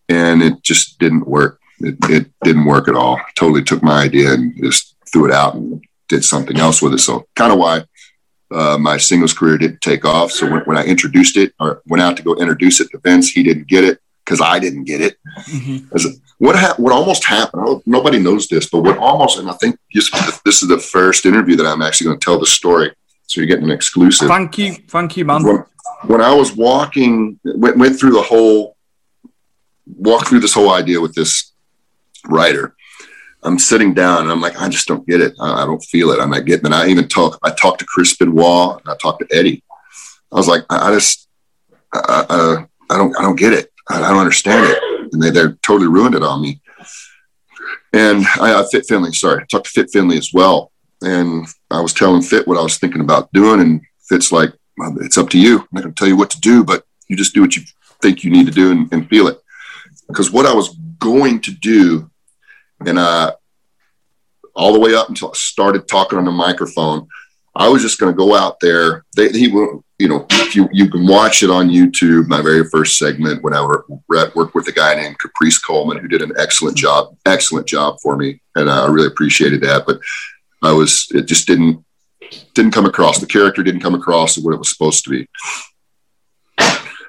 [0.10, 1.60] and it just didn't work.
[1.80, 3.20] It, it didn't work at all.
[3.36, 7.00] Totally took my idea and just threw it out and did something else with it.
[7.00, 7.84] So kind of why
[8.52, 10.32] uh, my singles career didn't take off.
[10.32, 13.30] So when, when I introduced it or went out to go introduce it to Vince,
[13.30, 15.18] he didn't get it because I didn't get it.
[15.50, 15.96] Mm-hmm.
[15.96, 16.00] A,
[16.38, 17.82] what ha- what almost happened?
[17.86, 20.10] Nobody knows this, but what almost and I think this,
[20.46, 22.92] this is the first interview that I'm actually going to tell the story.
[23.28, 24.28] So you're getting an exclusive.
[24.28, 25.44] Thank you, thank you, man.
[25.44, 25.64] When,
[26.08, 28.76] when I was walking, went, went through the whole,
[29.86, 31.54] walked through this whole idea with this
[32.28, 32.76] writer.
[33.44, 35.34] I'm sitting down and I'm like, I just don't get it.
[35.40, 36.20] I, I don't feel it.
[36.20, 36.74] I'm not getting it.
[36.74, 39.64] I even talk, I talked to Chris Benoit and I talked to Eddie.
[40.32, 41.28] I was like, I, I just,
[41.94, 43.73] I, I, I don't, I don't get it.
[43.90, 45.14] I, don't understand it.
[45.14, 46.62] And they, they're totally ruined it on me.
[47.92, 50.72] And I, I Fit Finlay, sorry, I talked to Fit Finlay as well.
[51.02, 53.60] And I was telling Fit what I was thinking about doing.
[53.60, 55.60] And Fit's like, well, it's up to you.
[55.60, 57.64] I'm not going to tell you what to do, but you just do what you
[58.02, 59.40] think you need to do and, and feel it.
[60.08, 62.10] Because what I was going to do,
[62.86, 63.34] and uh,
[64.56, 67.08] all the way up until I started talking on the microphone,
[67.56, 69.06] I was just going to go out there.
[69.16, 69.48] They, he
[70.04, 73.54] you know, if you, you can watch it on YouTube, my very first segment when
[73.54, 77.68] I wor- worked with a guy named Caprice Coleman, who did an excellent job, excellent
[77.68, 78.42] job for me.
[78.56, 79.86] And I really appreciated that.
[79.86, 80.00] But
[80.62, 81.86] I was, it just didn't,
[82.54, 83.20] didn't come across.
[83.20, 85.30] The character didn't come across what it was supposed to be.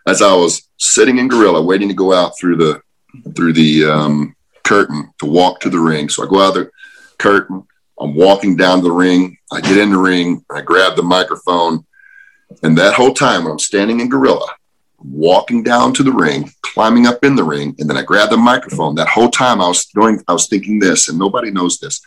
[0.07, 2.81] As I was sitting in Gorilla, waiting to go out through the,
[3.35, 6.09] through the um, curtain to walk to the ring.
[6.09, 6.71] So I go out the
[7.19, 7.67] curtain,
[7.99, 9.37] I'm walking down the ring.
[9.51, 10.45] I get in the ring.
[10.49, 11.85] I grab the microphone.
[12.63, 14.47] And that whole time when I'm standing in Gorilla,
[14.99, 18.37] walking down to the ring, climbing up in the ring, and then I grab the
[18.37, 18.95] microphone.
[18.95, 22.01] That whole time I was doing, I was thinking this, and nobody knows this.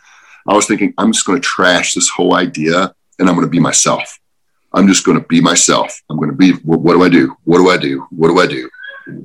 [0.47, 3.51] I was thinking, I'm just going to trash this whole idea and I'm going to
[3.51, 4.19] be myself.
[4.73, 6.01] I'm just going to be myself.
[6.09, 7.35] I'm going to be, what, do I do?
[7.43, 8.07] What do I do?
[8.11, 8.69] What do I do?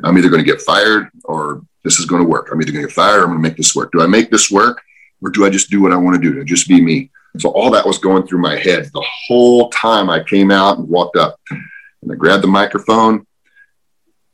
[0.04, 2.48] I'm either going to get fired or this is going to work.
[2.50, 3.92] I'm either going to get fired or I'm going to make this work.
[3.92, 4.82] Do I make this work
[5.20, 6.34] or do I just do what I want to do?
[6.34, 7.10] To just be me.
[7.38, 10.88] So all that was going through my head the whole time I came out and
[10.88, 13.26] walked up and I grabbed the microphone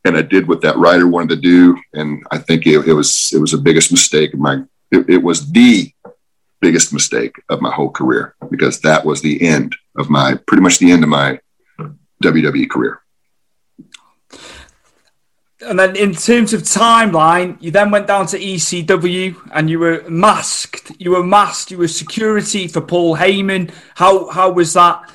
[0.05, 1.77] and I did what that writer wanted to do.
[1.93, 5.23] And I think it, it was, it was the biggest mistake of my, it, it
[5.23, 5.91] was the
[6.61, 10.79] biggest mistake of my whole career because that was the end of my, pretty much
[10.79, 11.39] the end of my
[12.21, 13.01] WWE career.
[15.61, 20.03] And then in terms of timeline, you then went down to ECW and you were
[20.09, 20.91] masked.
[20.99, 21.71] You were masked.
[21.71, 23.71] You were security for Paul Heyman.
[23.95, 25.13] How how was that?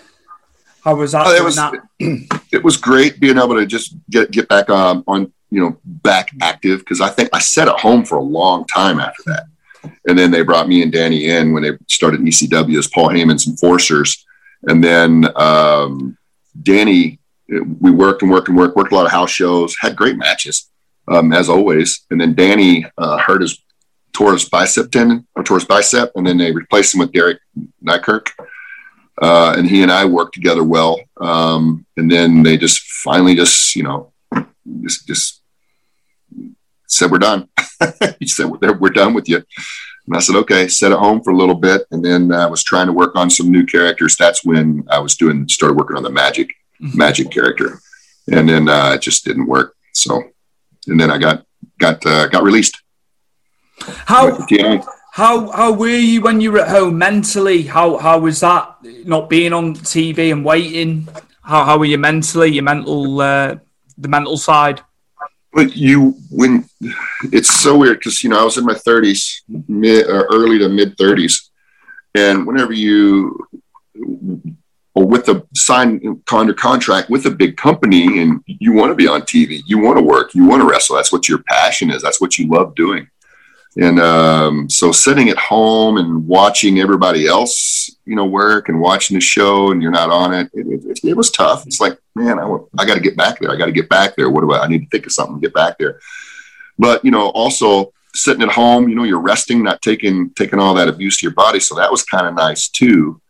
[0.83, 1.27] How was that?
[1.27, 1.73] Oh, it was that?
[2.53, 6.29] it was great being able to just get get back um, on you know back
[6.43, 9.45] active because I think I sat at home for a long time after that,
[10.07, 13.47] and then they brought me and Danny in when they started ECW as Paul Heyman's
[13.47, 14.27] enforcers,
[14.65, 16.19] and then um,
[16.63, 20.17] Danny we worked and worked and worked worked a lot of house shows had great
[20.17, 20.71] matches
[21.09, 23.63] um, as always, and then Danny uh, hurt his
[24.13, 27.39] tore his bicep tendon or tore his bicep, and then they replaced him with Derick
[27.85, 28.31] Neikirk
[29.21, 31.01] uh, and he and I worked together well.
[31.21, 34.13] Um, and then they just finally just, you know,
[34.83, 35.43] just, just
[36.89, 37.49] said, we're done.
[38.19, 39.43] he said, we're, we're done with you.
[40.07, 41.83] And I said, okay, set at home for a little bit.
[41.91, 44.17] And then I was trying to work on some new characters.
[44.17, 47.81] That's when I was doing, started working on the magic, magic character.
[48.31, 49.75] And then uh, it just didn't work.
[49.93, 50.23] So,
[50.87, 51.45] and then I got,
[51.79, 52.83] got, uh, got released.
[53.79, 54.87] How Went to TNA.
[55.13, 57.63] how how were you when you were at home mentally?
[57.63, 61.09] How how was that not being on TV and waiting?
[61.43, 62.53] How how were you mentally?
[62.53, 63.57] Your mental uh,
[63.99, 64.81] the mental side.
[65.53, 66.69] But you, when
[67.33, 70.69] it's so weird because you know I was in my 30s, mid, uh, early to
[70.69, 71.49] mid 30s,
[72.15, 73.47] and whenever you
[74.95, 79.09] or with a signed under contract with a big company and you want to be
[79.09, 80.97] on TV, you want to work, you want to wrestle.
[80.97, 82.01] That's what your passion is.
[82.01, 83.09] That's what you love doing.
[83.77, 89.17] And um, so sitting at home and watching everybody else, you know, work and watching
[89.17, 91.67] the show and you're not on it, it, it, it was tough.
[91.67, 92.45] It's like, man, I,
[92.79, 93.51] I got to get back there.
[93.51, 94.31] I got to get back there.
[94.31, 95.99] What do I, I need to think of something to get back there.
[96.79, 100.75] But, you know, also sitting at home, you know, you're resting, not taking, taking all
[100.75, 101.59] that abuse to your body.
[101.59, 103.21] So that was kind of nice too.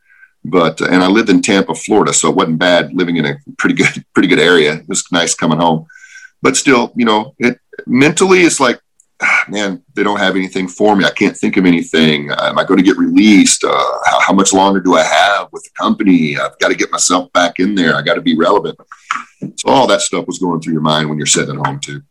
[0.44, 3.74] But, and I lived in Tampa, Florida, so it wasn't bad living in a pretty
[3.74, 4.74] good, pretty good area.
[4.74, 5.86] It was nice coming home,
[6.42, 8.78] but still, you know, it mentally it's like,
[9.22, 11.06] ah, man, they don't have anything for me.
[11.06, 12.30] I can't think of anything.
[12.30, 13.64] Uh, am I going to get released?
[13.64, 16.36] Uh, how, how much longer do I have with the company?
[16.36, 17.96] I've got to get myself back in there.
[17.96, 18.78] I got to be relevant.
[19.56, 22.02] So all that stuff was going through your mind when you're sitting at home too.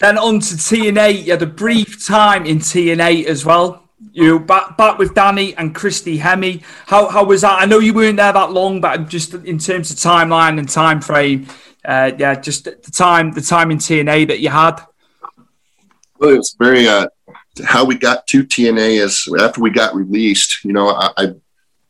[0.00, 1.24] Then on to TNA.
[1.24, 5.74] You had a brief time in TNA as well You back back with Danny and
[5.74, 6.62] Christy Hemme.
[6.86, 7.60] How how was that?
[7.60, 11.00] I know you weren't there that long, but just in terms of timeline and time
[11.00, 11.48] frame,
[11.84, 14.80] uh, yeah, just the time the time in TNA that you had.
[16.18, 17.08] Well, it was very uh,
[17.64, 20.64] how we got to TNA is after we got released.
[20.64, 21.34] You know, I, I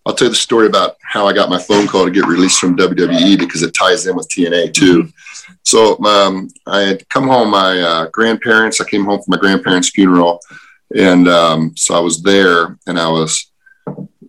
[0.07, 2.59] I'll tell you the story about how I got my phone call to get released
[2.59, 5.03] from WWE because it ties in with TNA too.
[5.03, 5.53] Mm-hmm.
[5.65, 7.51] So um, I had come home.
[7.51, 8.81] My uh, grandparents.
[8.81, 10.41] I came home from my grandparents' funeral,
[10.95, 13.51] and um, so I was there, and I was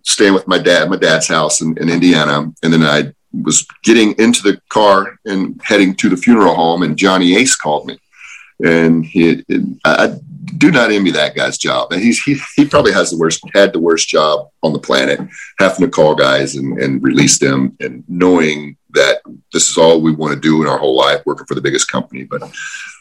[0.04, 4.18] staying with my dad, my dad's house in, in Indiana, and then I was getting
[4.18, 7.98] into the car and heading to the funeral home, and Johnny Ace called me,
[8.64, 9.44] and he,
[9.84, 10.16] I
[10.58, 13.72] do not envy that guy's job, and he's he, he probably has the worst had
[13.72, 15.20] the worst job on the planet,
[15.58, 20.12] having to call guys and, and release them, and knowing that this is all we
[20.12, 22.24] want to do in our whole life, working for the biggest company.
[22.24, 22.42] But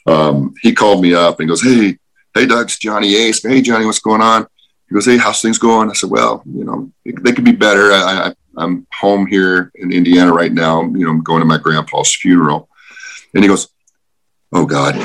[0.05, 1.97] um, he called me up and goes, "Hey,
[2.33, 3.43] hey, Doug, it's Johnny Ace.
[3.43, 4.47] Hey, Johnny, what's going on?"
[4.87, 7.91] He goes, "Hey, how's things going?" I said, "Well, you know, they could be better.
[7.91, 10.81] I, I, I'm home here in Indiana right now.
[10.81, 12.69] You know, I'm going to my grandpa's funeral."
[13.33, 13.69] And he goes,
[14.51, 14.95] "Oh God!"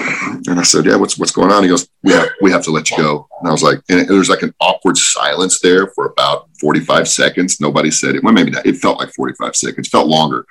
[0.47, 2.71] And I said, "Yeah, what's what's going on?" He goes, "We have we have to
[2.71, 6.07] let you go." And I was like, and there's like an awkward silence there for
[6.07, 7.61] about 45 seconds.
[7.61, 8.25] Nobody said it.
[8.25, 8.67] Well, maybe not.
[8.67, 9.89] It felt like 45 seconds.
[9.89, 10.47] Felt longer,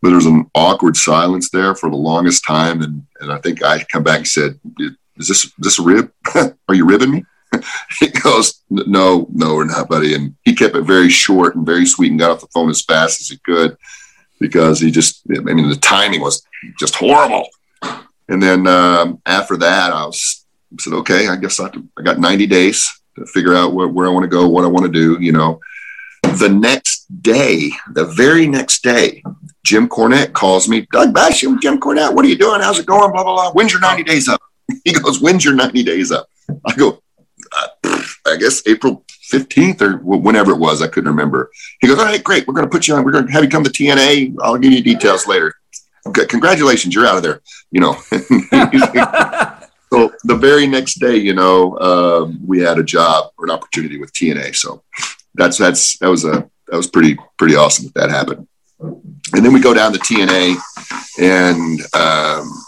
[0.00, 2.82] but there's an awkward silence there for the longest time.
[2.82, 4.60] And and I think I come back and said,
[5.20, 6.12] "Is this this a rib?
[6.34, 7.24] Are you ribbing me?"
[8.00, 11.86] he goes, "No, no, we're not, buddy." And he kept it very short and very
[11.86, 13.76] sweet and got off the phone as fast as he could
[14.40, 16.42] because he just, I mean, the timing was
[16.78, 17.46] just horrible.
[18.28, 21.68] And then um, after that, I was I said, okay, I guess I,
[21.98, 24.68] I got 90 days to figure out where, where I want to go, what I
[24.68, 25.18] want to do.
[25.20, 25.60] You know,
[26.22, 29.22] the next day, the very next day,
[29.64, 32.60] Jim Cornette calls me, Doug Basham, Jim Cornette, what are you doing?
[32.60, 33.10] How's it going?
[33.12, 33.52] Blah, blah, blah.
[33.52, 34.40] When's your 90 days up?
[34.84, 36.28] He goes, when's your 90 days up?
[36.66, 37.02] I go,
[37.56, 40.82] uh, I guess April 15th or whenever it was.
[40.82, 41.50] I couldn't remember.
[41.80, 42.46] He goes, all right, great.
[42.46, 43.04] We're going to put you on.
[43.04, 44.36] We're going to have you come to TNA.
[44.42, 45.54] I'll give you details later.
[46.06, 46.94] Okay, congratulations.
[46.94, 47.40] You're out of there.
[47.70, 47.92] You know,
[49.92, 53.98] so the very next day, you know, um, we had a job or an opportunity
[53.98, 54.56] with TNA.
[54.56, 54.82] So
[55.34, 58.46] that's, that's, that was a, that was pretty, pretty awesome that that happened.
[58.80, 60.56] And then we go down to TNA
[61.20, 62.59] and, um,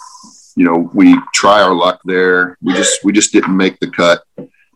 [0.57, 2.57] you know, we try our luck there.
[2.63, 4.25] We just, we just didn't make the cut.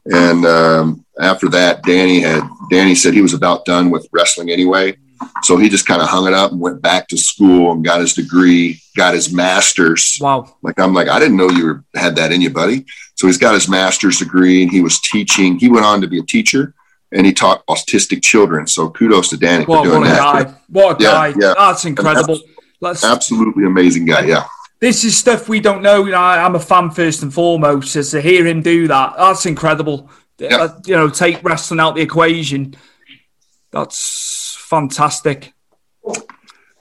[0.07, 4.97] And, um, after that, Danny had, Danny said he was about done with wrestling anyway.
[5.43, 8.01] So he just kind of hung it up and went back to school and got
[8.01, 10.19] his degree, got his master's.
[10.21, 10.57] Wow.
[10.63, 12.85] Like I'm like, I didn't know you were, had that in you, buddy.
[13.15, 15.59] So he's got his master's degree and he was teaching.
[15.59, 16.75] He went on to be a teacher
[17.13, 18.67] and he taught autistic children.
[18.67, 20.47] So kudos to Danny what, for doing what a that.
[20.47, 20.55] Guy.
[20.69, 21.35] What a Yeah, guy.
[21.41, 21.55] yeah.
[21.57, 22.41] That's incredible.
[22.83, 24.27] Let's, Absolutely amazing guy.
[24.27, 24.45] Yeah.
[24.81, 26.05] This is stuff we don't know.
[26.05, 27.93] You know, I, I'm a fan first and foremost.
[27.93, 30.11] So to hear him do that, that's incredible.
[30.41, 32.77] Uh, you know, take wrestling out the equation.
[33.71, 35.53] That's fantastic.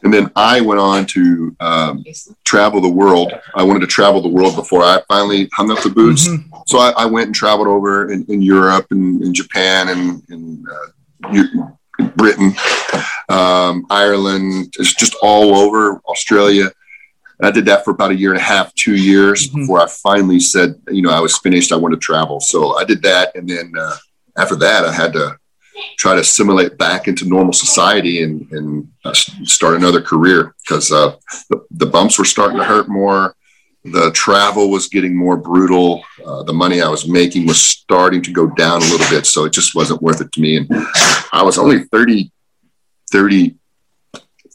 [0.04, 2.06] And then I went on to um,
[2.44, 3.34] travel the world.
[3.56, 6.30] I wanted to travel the world before I finally hung up the boots.
[6.68, 10.64] So I, I went and traveled over in, in Europe and in Japan and in
[10.72, 12.54] uh, Britain,
[13.30, 16.72] um, Ireland, it's just all over Australia.
[17.42, 20.40] I did that for about a year and a half, two years before I finally
[20.40, 21.72] said, you know, I was finished.
[21.72, 22.40] I wanted to travel.
[22.40, 23.36] So I did that.
[23.36, 23.96] And then uh,
[24.38, 25.38] after that, I had to
[25.98, 31.16] try to assimilate back into normal society and, and uh, start another career because uh,
[31.50, 33.36] the, the bumps were starting to hurt more.
[33.84, 36.04] The travel was getting more brutal.
[36.26, 39.26] Uh, the money I was making was starting to go down a little bit.
[39.28, 40.58] So it just wasn't worth it to me.
[40.58, 40.68] And
[41.32, 42.32] I was only 30,
[43.12, 43.56] 30,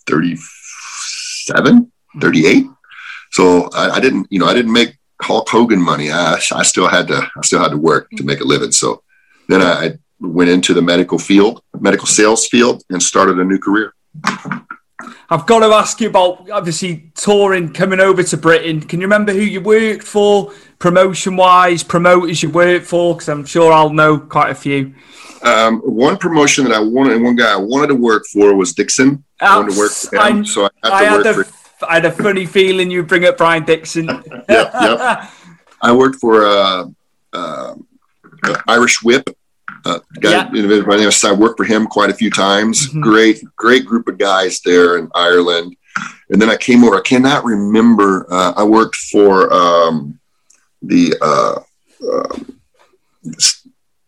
[0.08, 2.66] 37, 38.
[3.32, 6.10] So I, I didn't, you know, I didn't make Hulk Hogan money.
[6.10, 8.72] I, I still had to, I still had to work to make a living.
[8.72, 9.02] So
[9.48, 13.58] then I, I went into the medical field, medical sales field, and started a new
[13.58, 13.94] career.
[15.32, 18.80] I've got to ask you about obviously touring, coming over to Britain.
[18.80, 23.14] Can you remember who you worked for, promotion wise, promoters you worked for?
[23.14, 24.94] Because I'm sure I'll know quite a few.
[25.42, 28.74] Um, one promotion that I wanted, and one guy I wanted to work for was
[28.74, 29.24] Dixon.
[29.40, 31.44] I wanted to work for him, I'm- so I had I to had, work a,
[31.44, 31.59] for.
[31.82, 34.06] I had a funny feeling you'd bring up Brian Dixon.
[34.48, 35.30] Yep, yep.
[35.82, 36.84] I worked for uh,
[37.32, 37.74] uh,
[38.68, 39.28] Irish Whip.
[39.84, 40.48] Uh, guy, Yeah.
[40.48, 42.88] individual by the name I worked for him quite a few times.
[42.88, 43.00] Mm-hmm.
[43.00, 45.76] Great, great group of guys there in Ireland.
[46.28, 46.96] And then I came over.
[46.96, 48.26] I cannot remember.
[48.30, 50.18] Uh, I worked for um,
[50.82, 51.60] the uh,
[52.12, 52.58] um,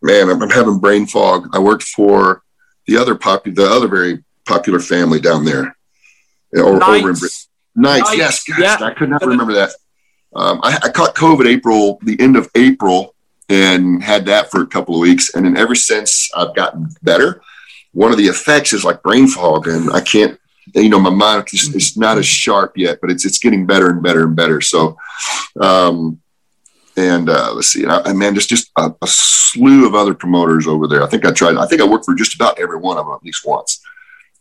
[0.01, 0.29] man.
[0.29, 1.49] I'm, I'm having brain fog.
[1.53, 2.43] I worked for
[2.87, 5.75] the other popular, the other very popular family down there,
[6.53, 7.15] or, over in.
[7.15, 7.29] Britain.
[7.75, 8.77] Knights, Knights, yes, gosh, yeah.
[8.85, 9.71] I could not remember that.
[10.35, 13.15] Um, I, I caught COVID April, the end of April,
[13.49, 15.33] and had that for a couple of weeks.
[15.35, 17.41] And then ever since I've gotten better,
[17.91, 20.39] one of the effects is like brain fog, and I can't,
[20.73, 23.89] you know, my mind is, is not as sharp yet, but it's it's getting better
[23.89, 24.61] and better and better.
[24.61, 24.97] So,
[25.59, 26.19] um,
[26.97, 30.13] and uh, let's see, and, I, and man, there's just a, a slew of other
[30.13, 31.03] promoters over there.
[31.03, 31.57] I think I tried.
[31.57, 33.81] I think I worked for just about every one of them at least once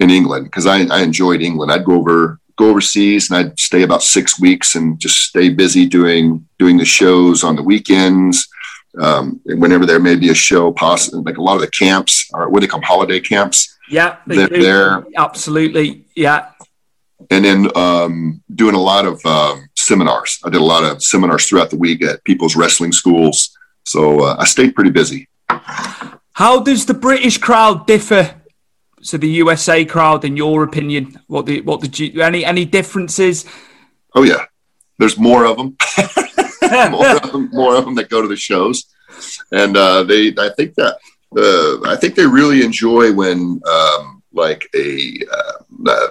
[0.01, 1.71] in England because I, I enjoyed England.
[1.71, 5.87] I'd go over go overseas and I'd stay about six weeks and just stay busy
[5.87, 8.49] doing doing the shows on the weekends.
[9.01, 12.29] Um, and whenever there may be a show, possible like a lot of the camps
[12.35, 13.79] or what do they call them, holiday camps.
[13.89, 15.07] Yeah, they They're there.
[15.17, 16.07] Absolutely.
[16.15, 16.51] Yeah.
[17.31, 20.39] and then um, doing a lot of um, seminars.
[20.45, 23.57] I did a lot of seminars throughout the week at people's wrestling schools.
[23.85, 25.29] So uh, I stayed pretty busy.
[26.35, 28.42] How does the British crowd differ
[29.09, 31.19] to the USA crowd, in your opinion?
[31.27, 33.45] What the what the any any differences?
[34.15, 34.47] Oh yeah,
[34.99, 35.77] there's more of them.
[36.91, 38.87] more, of them more of them that go to the shows,
[39.51, 40.29] and uh, they.
[40.39, 40.99] I think that
[41.37, 46.09] uh, I think they really enjoy when um, like a uh,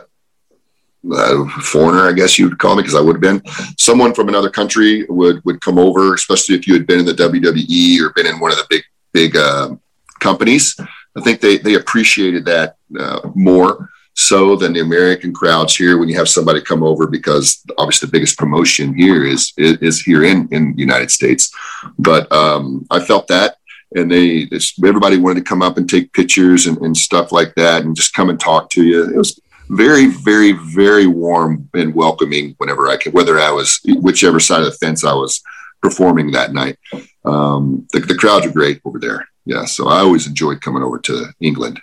[1.12, 3.42] uh, foreigner, I guess you would call me, because I would have been
[3.78, 7.14] someone from another country would would come over, especially if you had been in the
[7.14, 8.84] WWE or been in one of the big
[9.14, 9.76] big uh,
[10.20, 10.76] companies.
[11.18, 16.09] I think they they appreciated that uh, more so than the American crowds here when
[16.09, 20.47] you have somebody come over because obviously the biggest promotion here is is, here in
[20.51, 21.51] in the United States.
[21.97, 23.57] But um, I felt that.
[23.93, 24.47] And they,
[24.86, 28.14] everybody wanted to come up and take pictures and, and stuff like that, and just
[28.14, 29.03] come and talk to you.
[29.03, 29.38] It was
[29.68, 34.66] very, very, very warm and welcoming whenever I could, whether I was whichever side of
[34.66, 35.41] the fence I was
[35.82, 36.78] performing that night.
[37.26, 39.28] Um, the, the crowds are great over there.
[39.45, 41.80] Yeah, so I always enjoyed coming over to England.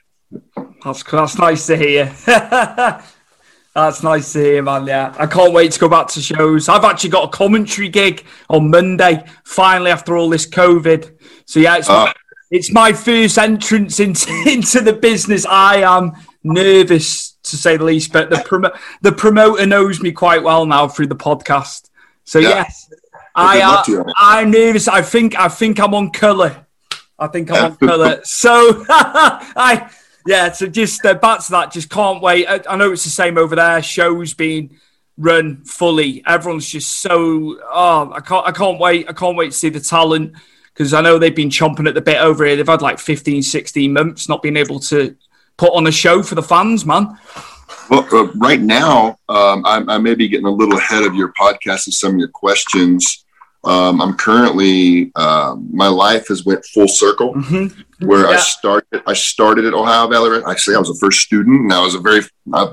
[0.84, 2.12] That's that's nice to hear.
[3.74, 4.86] that's nice to hear, man.
[4.86, 6.68] Yeah, I can't wait to go back to shows.
[6.68, 9.24] I've actually got a commentary gig on Monday.
[9.44, 11.18] Finally, after all this COVID.
[11.46, 12.12] So yeah, it's my,
[12.50, 15.46] it's my first entrance into into the business.
[15.46, 16.12] I am
[16.44, 20.88] nervous to say the least, but the promo- the promoter knows me quite well now
[20.88, 21.88] through the podcast.
[22.24, 22.48] So Yeah.
[22.50, 22.90] yes,
[23.38, 23.84] I good luck am.
[23.84, 24.14] to you on it.
[24.16, 24.88] I'm nervous.
[24.88, 26.66] I think I think I'm on colour.
[27.18, 28.20] I think I'm on colour.
[28.24, 29.90] So I
[30.26, 30.52] yeah.
[30.52, 31.72] So just uh, back to that.
[31.72, 32.46] Just can't wait.
[32.46, 33.82] I, I know it's the same over there.
[33.82, 34.76] Shows being
[35.16, 36.22] run fully.
[36.26, 39.08] Everyone's just so oh I can't I can't wait.
[39.08, 40.34] I can't wait to see the talent
[40.78, 42.54] because I know they've been chomping at the bit over here.
[42.54, 45.16] They've had like 15, 16 months not being able to
[45.56, 47.18] put on a show for the fans, man.
[47.90, 51.32] Well, uh, right now, um, I, I may be getting a little ahead of your
[51.32, 53.24] podcast and some of your questions.
[53.64, 57.34] Um, I'm currently, um, my life has went full circle
[58.00, 59.02] where I started.
[59.06, 60.36] I started at Ohio Valley.
[60.36, 62.22] Actually, I say I was the first student, and I was a very.
[62.54, 62.72] I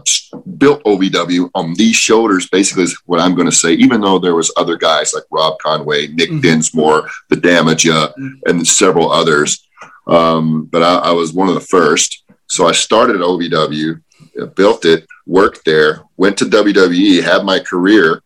[0.57, 2.47] built OVW on these shoulders.
[2.49, 3.73] Basically, is what I'm going to say.
[3.73, 8.11] Even though there was other guys like Rob Conway, Nick Dinsmore, the Damage, uh,
[8.45, 9.67] and several others,
[10.07, 12.23] um, but I, I was one of the first.
[12.47, 14.01] So I started at OVW,
[14.39, 18.21] uh, built it, worked there, went to WWE, had my career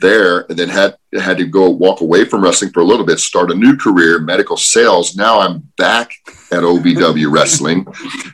[0.00, 3.18] there, and then had had to go walk away from wrestling for a little bit,
[3.18, 5.16] start a new career, medical sales.
[5.16, 6.12] Now I'm back
[6.52, 7.86] at OVW Wrestling,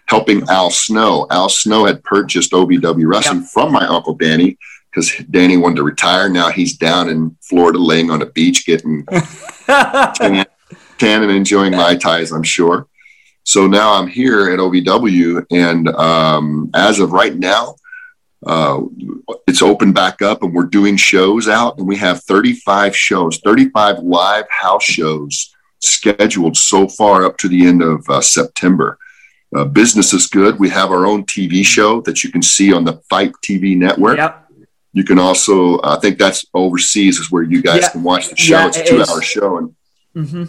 [0.09, 1.27] helping Al Snow.
[1.31, 4.59] Al Snow had purchased OVW Wrestling from my uncle Danny
[4.91, 6.29] because Danny wanted to retire.
[6.29, 9.05] Now he's down in Florida, laying on a beach, getting
[9.67, 10.47] tan,
[10.99, 12.87] tan and enjoying my ties, I'm sure.
[13.45, 17.77] So now I'm here at OVW, and um, as of right now,
[18.47, 18.81] uh,
[19.47, 23.99] it's open back up, and we're doing shows out, and we have 35 shows, 35
[24.01, 28.99] live house shows scheduled so far up to the end of uh, September.
[29.55, 30.59] Uh, business is good.
[30.59, 34.17] We have our own TV show that you can see on the Fight TV network.
[34.19, 34.41] Yep.
[34.93, 37.89] You can also, I think that's overseas, is where you guys Yeah.
[37.91, 38.59] can watch the show.
[38.59, 39.11] Yeah, it's a two is.
[39.11, 39.57] hour show.
[39.59, 39.75] And
[40.29, 40.45] hmm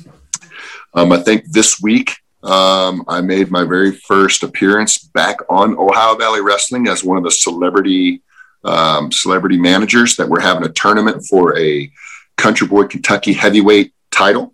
[0.93, 2.15] um, I think this week
[2.45, 7.23] um, I made my very first appearance back on Ohio Valley Wrestling as one of
[7.23, 8.21] the celebrity
[8.63, 11.91] um, celebrity managers that we're having a tournament for a
[12.37, 14.53] Country Boy Kentucky heavyweight title,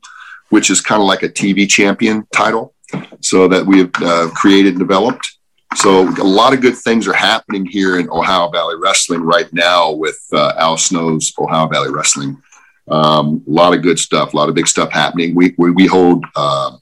[0.49, 2.73] which is kind of like a TV champion title.
[3.21, 5.37] So that we have uh, created and developed.
[5.75, 9.91] So a lot of good things are happening here in Ohio Valley Wrestling right now
[9.91, 12.41] with uh, Al Snow's Ohio Valley Wrestling.
[12.89, 15.35] Um, a lot of good stuff, a lot of big stuff happening.
[15.35, 16.75] We we, we hold uh,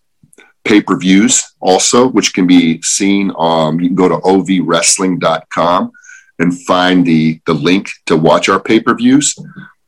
[0.65, 3.31] pay per views also, which can be seen.
[3.37, 5.91] Um, you can go to ovwrestling.com
[6.39, 9.35] and find the the link to watch our pay per views.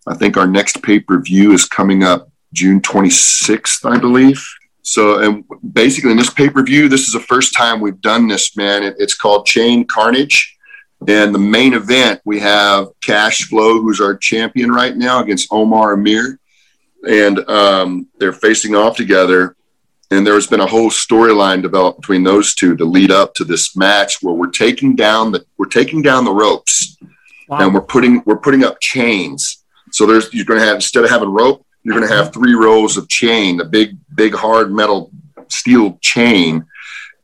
[0.07, 4.43] I think our next pay per view is coming up June 26th, I believe.
[4.83, 5.43] So, and
[5.73, 8.83] basically, in this pay per view, this is the first time we've done this, man.
[8.83, 10.57] It, it's called Chain Carnage.
[11.07, 15.93] And the main event, we have Cash Flow, who's our champion right now, against Omar
[15.93, 16.39] Amir.
[17.07, 19.55] and um, they're facing off together.
[20.11, 23.77] And there's been a whole storyline developed between those two to lead up to this
[23.77, 26.97] match where we're taking down the we're taking down the ropes,
[27.49, 29.63] and we're putting we're putting up chains.
[29.91, 32.53] So there's you're going to have instead of having rope, you're going to have three
[32.53, 35.11] rows of chain, a big big hard metal
[35.47, 36.65] steel chain,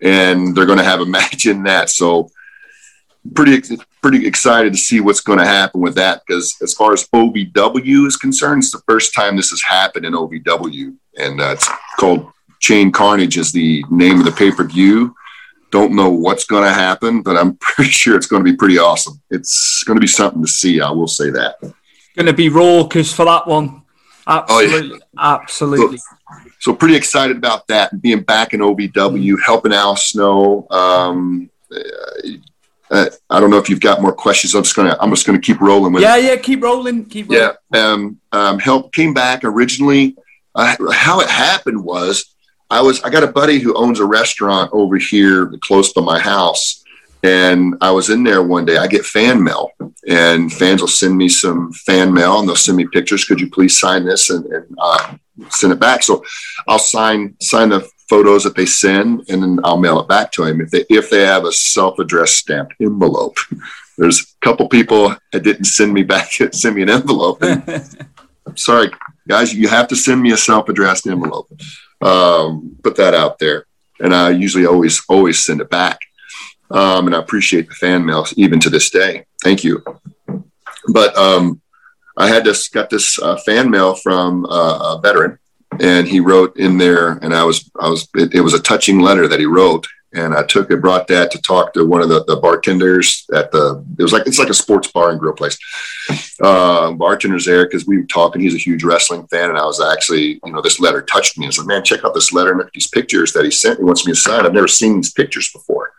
[0.02, 1.90] and they're going to have a match in that.
[1.90, 2.30] So
[3.36, 3.62] pretty
[4.02, 6.22] pretty excited to see what's going to happen with that.
[6.26, 10.14] Because as far as OVW is concerned, it's the first time this has happened in
[10.14, 11.70] OVW, and uh, it's
[12.00, 15.16] called Chain Carnage is the name of the pay per view.
[15.70, 18.78] Don't know what's going to happen, but I'm pretty sure it's going to be pretty
[18.78, 19.22] awesome.
[19.30, 20.82] It's going to be something to see.
[20.82, 21.60] I will say that.
[22.16, 23.84] Going to be raucous for that one.
[24.30, 26.00] Oh, Absolutely, absolutely.
[26.60, 27.94] So pretty excited about that.
[27.94, 30.68] And being back in OVW, helping Al Snow.
[30.70, 31.50] Um,
[32.90, 34.54] uh, I don't know if you've got more questions.
[34.54, 36.04] I'm just gonna I'm just gonna keep rolling with.
[36.04, 36.06] it.
[36.06, 36.36] Yeah, yeah.
[36.38, 37.06] Keep rolling.
[37.06, 37.52] Keep rolling.
[37.74, 37.80] Yeah.
[37.80, 40.16] Um, um, help came back originally.
[40.56, 42.34] Uh, how it happened was
[42.70, 46.20] I was I got a buddy who owns a restaurant over here close to my
[46.20, 46.84] house,
[47.24, 48.78] and I was in there one day.
[48.78, 49.72] I get fan mail,
[50.08, 53.26] and fans will send me some fan mail, and they'll send me pictures.
[53.26, 55.16] Could you please sign this and, and uh,
[55.50, 56.04] send it back?
[56.04, 56.24] So
[56.68, 60.44] I'll sign sign the photos that they send, and then I'll mail it back to
[60.44, 63.38] him if they if they have a self addressed stamped envelope.
[63.98, 67.40] There's a couple people that didn't send me back send me an envelope.
[67.42, 68.92] I'm sorry,
[69.28, 71.50] guys, you have to send me a self addressed envelope.
[72.02, 73.66] Um, put that out there,
[74.00, 76.00] and I usually always always send it back.
[76.70, 79.26] Um, and I appreciate the fan mail even to this day.
[79.44, 79.84] Thank you.
[80.90, 81.62] But um,
[82.18, 85.40] I had this got this uh, fan mail from uh, a veteran
[85.80, 89.00] and he wrote in there and i was i was it, it was a touching
[89.00, 92.10] letter that he wrote and i took it brought that to talk to one of
[92.10, 95.34] the, the bartenders at the it was like it's like a sports bar and grill
[95.34, 95.58] place.
[96.42, 99.82] Uh, bartender's there because we were talking he's a huge wrestling fan and i was
[99.82, 101.46] actually you know this letter touched me.
[101.46, 103.52] I was like man check out this letter and look at these pictures that he
[103.52, 104.46] sent he wants me to sign.
[104.46, 105.92] I've never seen these pictures before.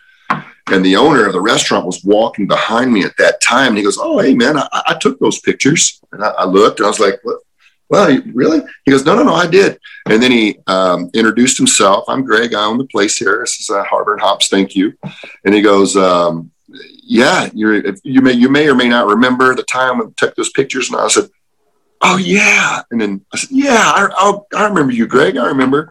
[0.70, 3.84] And the owner of the restaurant was walking behind me at that time and he
[3.84, 6.00] goes oh hey man i, I took those pictures.
[6.12, 7.40] And I, I looked and i was like what
[7.88, 8.60] well, you- really?
[8.84, 9.78] He goes, no, no, no, I did.
[10.08, 12.04] And then he um, introduced himself.
[12.08, 12.54] I'm Greg.
[12.54, 13.38] I own the place here.
[13.40, 14.48] This is uh, Harbor and Hops.
[14.48, 14.92] Thank you.
[15.44, 16.50] And he goes, um,
[17.02, 20.50] yeah, if you may, you may or may not remember the time I took those
[20.50, 20.90] pictures.
[20.90, 21.28] And I said,
[22.02, 22.82] oh yeah.
[22.90, 25.36] And then I said, yeah, I, I'll, I remember you, Greg.
[25.36, 25.90] I remember.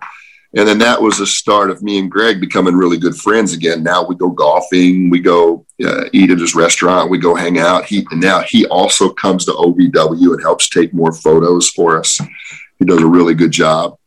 [0.56, 3.84] And then that was the start of me and Greg becoming really good friends again.
[3.84, 7.86] Now we go golfing, we go uh, eat at his restaurant, we go hang out.
[7.86, 12.20] He and now he also comes to OVW and helps take more photos for us.
[12.80, 13.98] He does a really good job.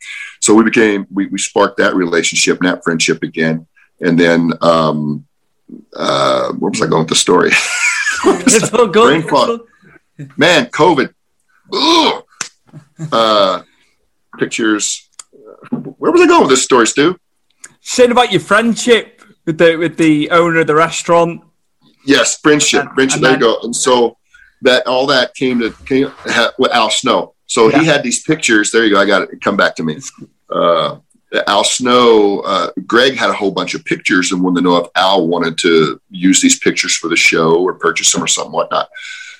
[0.40, 3.66] So we became we, we sparked that relationship and that friendship again.
[4.00, 5.26] And then um,
[5.94, 7.50] uh, where was I going with the story?
[8.22, 9.24] It's all good.
[10.36, 11.14] Man, COVID.
[11.72, 12.24] Ugh.
[13.12, 13.62] Uh,
[14.38, 15.08] pictures.
[15.70, 17.18] Where was I going with this story, Stu?
[17.80, 21.42] Saying about your friendship with the with the owner of the restaurant.
[22.04, 22.86] Yes, friendship.
[22.94, 23.20] Friendship.
[23.20, 23.58] There you go.
[23.62, 24.16] And so
[24.62, 26.12] that all that came to came
[26.58, 27.34] with Al Snow.
[27.46, 28.70] So he had these pictures.
[28.70, 29.00] There you go.
[29.00, 29.40] I got it.
[29.40, 29.98] Come back to me.
[30.48, 30.98] Uh,
[31.46, 32.40] Al Snow.
[32.40, 35.58] Uh, Greg had a whole bunch of pictures and wanted to know if Al wanted
[35.58, 38.88] to use these pictures for the show or purchase them or something whatnot.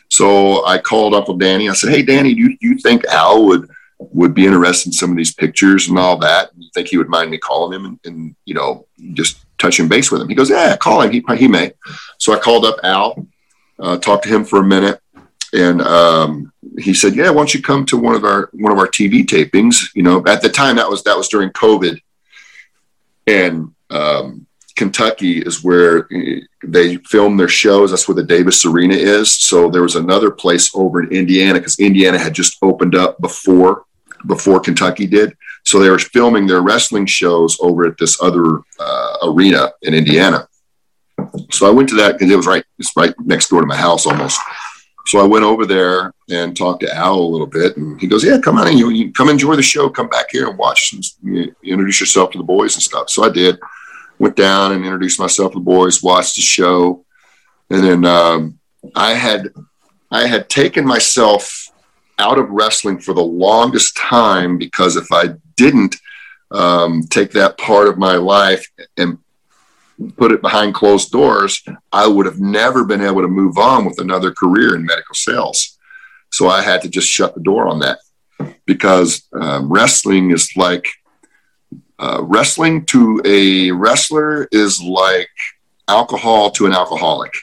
[0.09, 1.69] So I called Uncle Danny.
[1.69, 3.71] I said, "Hey, Danny, do you, do you think Al would
[4.01, 6.53] would be interested in some of these pictures and all that?
[6.53, 9.89] And You think he would mind me calling him and, and you know just touching
[9.89, 11.11] base with him?" He goes, "Yeah, call him.
[11.11, 11.73] He he may."
[12.19, 13.27] So I called up Al,
[13.79, 15.01] uh, talked to him for a minute,
[15.53, 18.79] and um, he said, "Yeah, why don't you come to one of our one of
[18.79, 22.01] our TV tapings?" You know, at the time that was that was during COVID,
[23.27, 24.47] and um,
[24.77, 27.91] Kentucky is where eh, they film their shows.
[27.91, 29.31] That's where the Davis Arena is.
[29.31, 33.85] So there was another place over in Indiana because Indiana had just opened up before
[34.27, 35.37] before Kentucky did.
[35.65, 40.49] So they were filming their wrestling shows over at this other uh, arena in Indiana.
[41.51, 43.77] So I went to that because it was right it's right next door to my
[43.77, 44.41] house almost.
[45.07, 48.25] So I went over there and talked to Al a little bit, and he goes,
[48.25, 48.79] "Yeah, come on in.
[48.79, 49.91] You, you come enjoy the show.
[49.91, 50.95] Come back here and watch.
[51.23, 53.59] You introduce yourself to the boys and stuff." So I did.
[54.19, 56.03] Went down and introduced myself to the boys.
[56.03, 57.05] Watched the show,
[57.71, 58.59] and then um,
[58.95, 59.53] I had
[60.11, 61.70] I had taken myself
[62.21, 65.97] out of wrestling for the longest time because if I didn't
[66.51, 68.65] um, take that part of my life
[68.97, 69.19] and
[70.17, 71.63] put it behind closed doors,
[71.93, 75.79] I would have never been able to move on with another career in medical sales.
[76.31, 77.99] So I had to just shut the door on that
[78.67, 80.87] because um, wrestling is like
[81.99, 85.29] uh, wrestling to a wrestler is like
[85.89, 87.35] alcohol to an alcoholic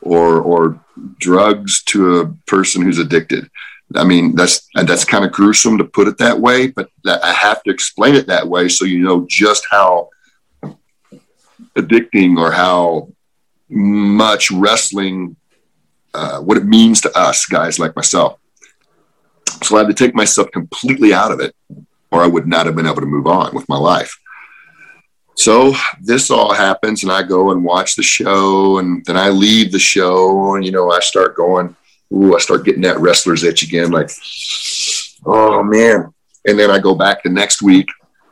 [0.00, 0.80] or or
[1.18, 3.50] drugs to a person who's addicted
[3.94, 7.62] I mean, that's that's kind of gruesome to put it that way, but I have
[7.62, 10.10] to explain it that way so you know just how
[11.76, 13.08] addicting or how
[13.68, 15.36] much wrestling,
[16.14, 18.38] uh, what it means to us guys like myself.
[19.62, 21.54] So I had to take myself completely out of it,
[22.10, 24.18] or I would not have been able to move on with my life.
[25.36, 29.70] So this all happens, and I go and watch the show, and then I leave
[29.70, 31.76] the show, and you know, I start going,
[32.12, 34.10] ooh, I start getting that wrestler's itch again, like,
[35.24, 36.12] oh man.
[36.46, 37.88] And then I go back the next week,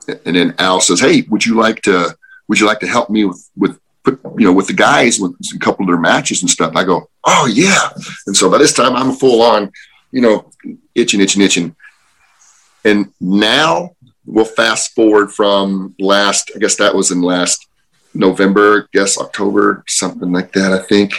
[0.08, 2.16] and then Al says, "Hey, would you like to?
[2.48, 5.34] Would you like to help me with with put you know with the guys with
[5.54, 7.88] a couple of their matches and stuff?" And I go, "Oh yeah."
[8.26, 9.72] And so by this time, I'm full on,
[10.12, 10.50] you know,
[10.94, 11.74] itching, itching, itching.
[12.84, 13.96] And now
[14.26, 17.66] we'll fast forward from last, I guess that was in last
[18.14, 20.72] November, I guess October, something like that.
[20.72, 21.12] I think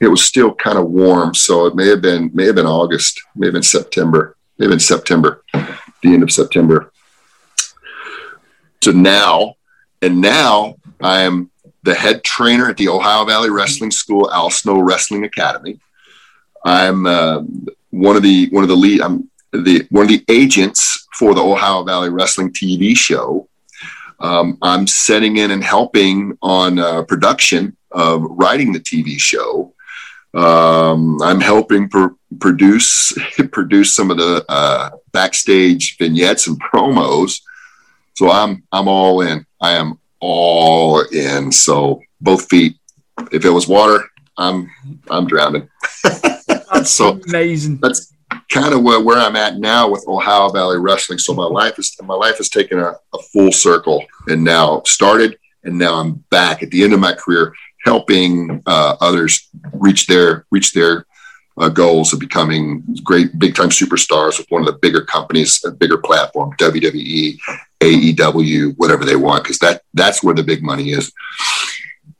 [0.00, 3.20] it was still kind of warm, so it may have been may have been August,
[3.34, 6.92] may have been September, may have been September, the end of September.
[8.80, 9.56] To now,
[10.02, 11.50] and now I am
[11.82, 15.80] the head trainer at the Ohio Valley Wrestling School, Al Snow Wrestling Academy.
[16.64, 17.42] I'm uh,
[17.90, 19.00] one of the one of the lead.
[19.00, 23.48] I'm the one of the agents for the Ohio Valley Wrestling TV show.
[24.18, 29.74] Um, I'm setting in and helping on uh, production of writing the TV show.
[30.36, 33.16] Um, I'm helping pr- produce
[33.52, 37.40] produce some of the uh, backstage vignettes and promos.
[38.14, 39.46] So I'm I'm all in.
[39.60, 41.50] I am all in.
[41.52, 42.76] So both feet.
[43.32, 44.04] If it was water,
[44.36, 44.70] I'm
[45.10, 45.70] I'm drowning.
[46.02, 47.78] That's so amazing.
[47.80, 48.12] That's
[48.50, 51.18] kind of where, where I'm at now with Ohio Valley Wrestling.
[51.18, 55.38] So my life is my life has taken a, a full circle and now started
[55.64, 57.54] and now I'm back at the end of my career
[57.86, 61.06] helping uh, others reach their reach their
[61.56, 65.70] uh, goals of becoming great big time superstars with one of the bigger companies, a
[65.70, 67.38] bigger platform, WWE,
[67.80, 71.10] AEW, whatever they want, because that that's where the big money is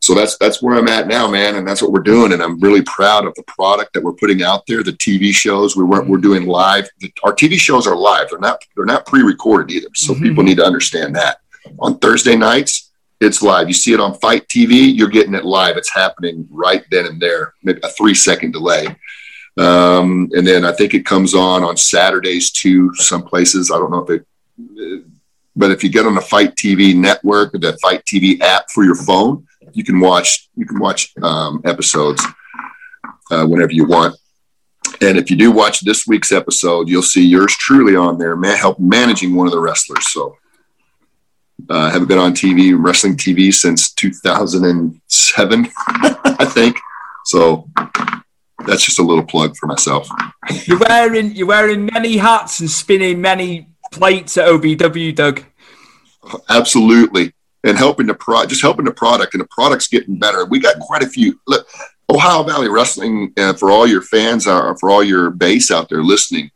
[0.07, 2.33] so that's that's where I'm at now, man, and that's what we're doing.
[2.33, 4.85] And I'm really proud of the product that we're putting out there.
[4.85, 6.89] The TV shows we we're, we're doing live.
[7.25, 8.31] Our TV shows are live.
[8.31, 9.89] They're not they're not pre-recorded either.
[9.95, 10.23] So mm-hmm.
[10.23, 11.39] people need to understand that.
[11.81, 12.86] On Thursday nights,
[13.21, 13.69] it's live.
[13.69, 15.77] You see it on Fight TV, you're getting it live.
[15.77, 17.55] It's happening right then and there.
[17.63, 18.87] Maybe a three second delay.
[19.59, 22.95] Um, and then I think it comes on on Saturdays too.
[22.95, 25.07] Some places I don't know if it,
[25.55, 28.85] but if you get on the Fight TV network or the Fight TV app for
[28.85, 29.47] your phone
[29.77, 32.25] you can watch you can watch um, episodes
[33.31, 34.17] uh, whenever you want.
[35.03, 38.57] And if you do watch this week's episode, you'll see yours truly on there, man,
[38.57, 40.11] help managing one of the wrestlers.
[40.11, 40.37] So
[41.71, 46.79] uh, I haven't been on TV, wrestling TV since 2007, I think.
[47.25, 47.69] So
[48.67, 50.09] that's just a little plug for myself.
[50.65, 55.43] You're wearing you're wearing many hats and spinning many plates at OVW, Doug.
[56.49, 57.33] Absolutely
[57.67, 60.45] and helping the pro just helping the product and the product's getting better.
[60.47, 61.39] We got quite a few.
[61.47, 61.67] Look,
[62.09, 66.03] Ohio Valley Wrestling uh, for all your fans, uh, for all your base out there
[66.03, 66.51] listening.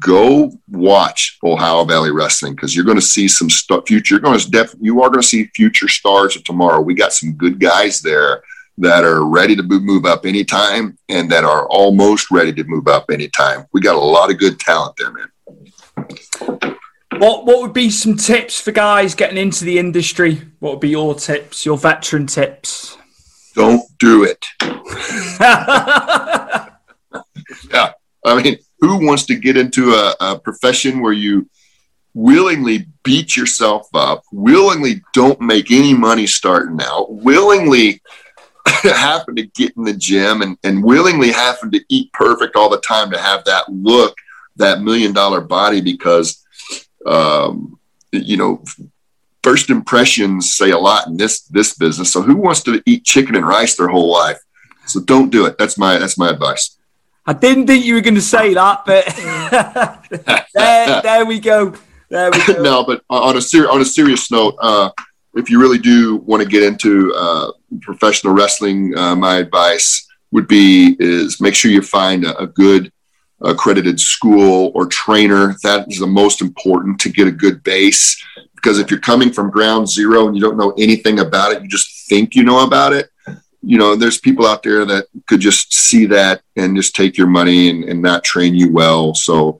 [0.00, 4.14] Go watch Ohio Valley Wrestling because you're going to see some st- future.
[4.14, 6.80] You're going to def- you are going to see future stars of tomorrow.
[6.80, 8.42] We got some good guys there
[8.78, 13.10] that are ready to move up anytime and that are almost ready to move up
[13.10, 13.66] anytime.
[13.72, 15.28] We got a lot of good talent there, man.
[17.18, 20.42] What what would be some tips for guys getting into the industry?
[20.58, 22.98] What would be your tips, your veteran tips?
[23.54, 24.44] Don't do it.
[27.70, 27.92] yeah.
[28.24, 31.48] I mean, who wants to get into a, a profession where you
[32.14, 38.00] willingly beat yourself up, willingly don't make any money starting out, willingly
[38.66, 42.80] happen to get in the gym and, and willingly happen to eat perfect all the
[42.80, 44.16] time to have that look,
[44.56, 46.42] that million dollar body because
[47.06, 47.78] um,
[48.12, 48.62] you know,
[49.42, 52.12] first impressions say a lot in this this business.
[52.12, 54.38] So who wants to eat chicken and rice their whole life?
[54.86, 55.58] So don't do it.
[55.58, 56.75] That's my that's my advice.
[57.26, 59.04] I didn't think you were going to say that, but
[60.54, 61.74] there, there we go.
[62.08, 62.52] There we go.
[62.62, 64.90] no, but on a ser- on a serious note, uh,
[65.34, 67.50] if you really do want to get into uh,
[67.80, 72.92] professional wrestling, uh, my advice would be is make sure you find a, a good
[73.40, 75.56] accredited school or trainer.
[75.62, 78.22] That is the most important to get a good base.
[78.54, 81.68] Because if you're coming from ground zero and you don't know anything about it, you
[81.68, 83.10] just think you know about it.
[83.68, 87.26] You know, there's people out there that could just see that and just take your
[87.40, 89.12] money and, and not train you well.
[89.14, 89.58] So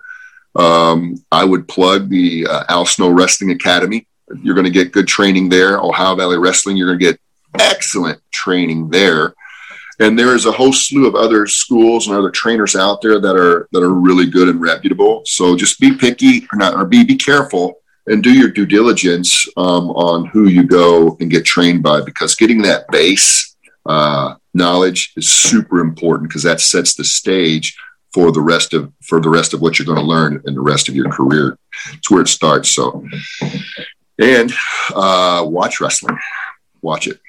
[0.54, 0.98] um,
[1.40, 4.06] I would plug the uh, Al Snow Wrestling Academy.
[4.42, 5.72] You're going to get good training there.
[5.80, 7.20] Ohio Valley Wrestling, you're going to get
[7.58, 9.34] excellent training there.
[9.98, 13.36] and there is a whole slew of other schools and other trainers out there that
[13.36, 15.22] are that are really good and reputable.
[15.24, 19.46] So just be picky or not, or be be careful and do your due diligence
[19.56, 23.45] um, on who you go and get trained by, because getting that base
[23.88, 27.76] uh, knowledge is super important because that sets the stage
[28.12, 30.60] for the rest of for the rest of what you're going to learn in the
[30.60, 31.58] rest of your career.
[31.94, 32.70] It's where it starts.
[32.70, 33.06] So,
[34.18, 34.52] and
[34.94, 36.18] uh, watch wrestling,
[36.80, 37.20] watch it.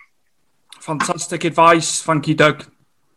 [0.80, 2.02] Fantastic advice.
[2.02, 2.66] Thank you, Doug.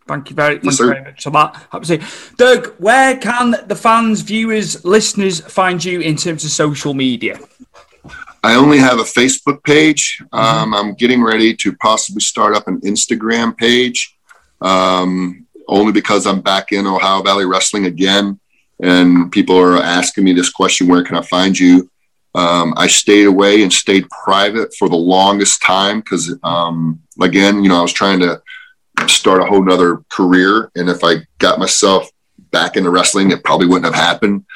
[0.09, 1.67] Thank you very, thank Yes, you very much for that.
[1.73, 2.07] Absolutely.
[2.37, 7.39] Doug, where can the fans, viewers, listeners find you in terms of social media?
[8.43, 10.23] I only have a Facebook page.
[10.33, 14.17] Um, I'm getting ready to possibly start up an Instagram page,
[14.63, 18.41] um, only because I'm back in Ohio Valley Wrestling again,
[18.83, 21.91] and people are asking me this question: Where can I find you?
[22.35, 27.69] Um, I stayed away and stayed private for the longest time because, um, again, you
[27.69, 28.41] know, I was trying to
[29.07, 32.11] start a whole nother career, and if I got myself
[32.53, 34.47] back into wrestling, it probably wouldn't have happened.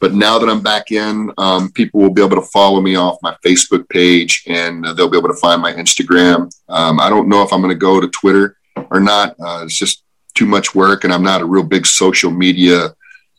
[0.00, 3.18] But now that I'm back in, um, people will be able to follow me off
[3.22, 6.54] my Facebook page and uh, they'll be able to find my Instagram.
[6.68, 8.56] Um, I don't know if I'm going to go to Twitter
[8.90, 9.34] or not.
[9.40, 10.04] Uh, it's just
[10.34, 12.94] too much work and I'm not a real big social media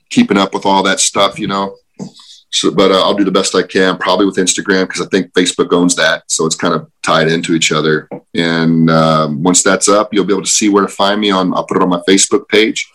[0.09, 1.75] keeping up with all that stuff, you know.
[2.49, 5.33] So, but uh, I'll do the best I can, probably with Instagram because I think
[5.33, 8.09] Facebook owns that, so it's kind of tied into each other.
[8.33, 11.53] And um, once that's up, you'll be able to see where to find me on.
[11.53, 12.89] I'll put it on my Facebook page.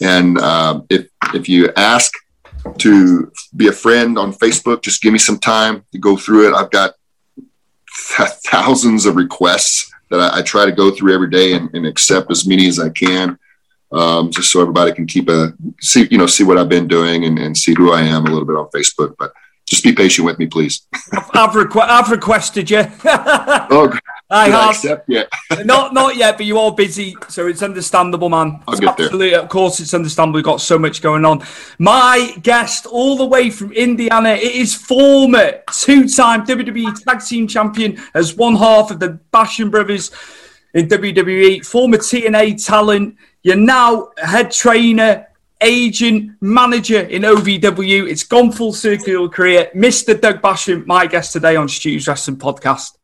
[0.00, 2.12] And um, if if you ask
[2.78, 6.54] to be a friend on Facebook, just give me some time to go through it.
[6.54, 6.94] I've got
[8.16, 11.86] th- thousands of requests that I, I try to go through every day and, and
[11.86, 13.38] accept as many as I can,
[13.90, 17.24] um, just so everybody can keep a see you know see what I've been doing
[17.24, 19.14] and, and see who I am a little bit on Facebook.
[19.18, 19.32] But
[19.66, 20.86] just be patient with me, please.
[21.12, 22.84] I've, requ- I've requested you.
[23.74, 23.90] Oh,
[24.32, 24.70] I did I have.
[24.70, 25.28] accept yet?
[25.64, 28.62] not not yet, but you are busy, so it's understandable, man.
[28.66, 29.06] I'll It's get there.
[29.06, 30.38] Absolutely, of course, it's understandable.
[30.38, 31.42] We've got so much going on.
[31.78, 38.00] My guest, all the way from Indiana, it is former two-time WWE Tag Team Champion
[38.14, 40.10] as one half of the Basham Brothers
[40.74, 43.16] in WWE, former TNA talent.
[43.42, 45.26] You're now head trainer,
[45.60, 48.10] agent, manager in OVW.
[48.10, 49.70] It's gone full circle career.
[49.74, 50.18] Mr.
[50.18, 52.96] Doug Basham, my guest today on Stu's Wrestling Podcast.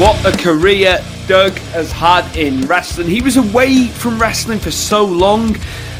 [0.00, 0.98] What a career
[1.28, 3.06] Doug has had in wrestling.
[3.06, 5.54] He was away from wrestling for so long,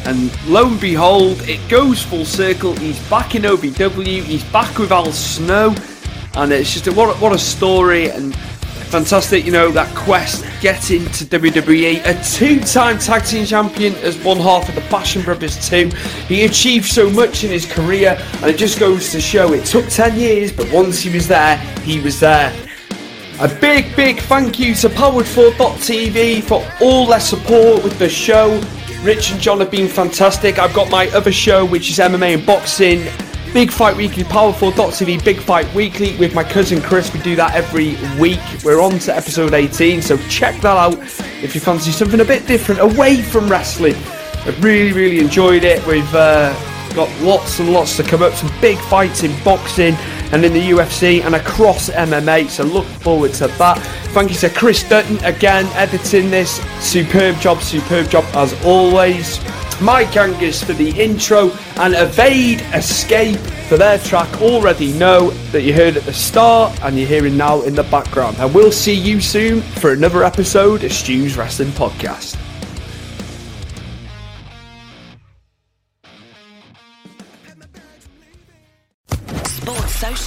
[0.07, 2.75] and lo and behold, it goes full circle.
[2.77, 5.75] He's back in OVW, he's back with Al Snow,
[6.33, 8.35] and it's just a, what, a, what a story and
[8.89, 12.01] fantastic, you know, that quest getting to WWE.
[12.07, 15.91] A two time tag team champion as one half of the Basham Brothers, too.
[16.27, 19.87] He achieved so much in his career, and it just goes to show it took
[19.89, 22.51] 10 years, but once he was there, he was there.
[23.41, 28.61] A big, big thank you to Powered4.tv for all their support with the show.
[29.03, 30.59] Rich and John have been fantastic.
[30.59, 33.07] I've got my other show, which is MMA and boxing.
[33.55, 37.15] Big Fight Weekly, Power4.tv, Big Fight Weekly with my cousin Chris.
[37.15, 38.41] We do that every week.
[38.63, 40.99] We're on to episode 18, so check that out
[41.43, 43.97] if you fancy something a bit different away from wrestling.
[44.45, 45.85] I've really, really enjoyed it.
[45.87, 46.53] We've uh,
[46.95, 49.97] got lots and lots to come up, some big fights in boxing
[50.33, 53.79] and in the UFC and across MMA, so look forward to that.
[54.13, 56.61] Thank you to Chris Dutton again, editing this.
[56.81, 59.41] Superb job, superb job as always.
[59.81, 64.43] Mike Angus for the intro and Evade Escape for their track.
[64.43, 68.37] Already know that you heard at the start and you're hearing now in the background.
[68.39, 72.37] And we'll see you soon for another episode of Stu's Wrestling Podcast.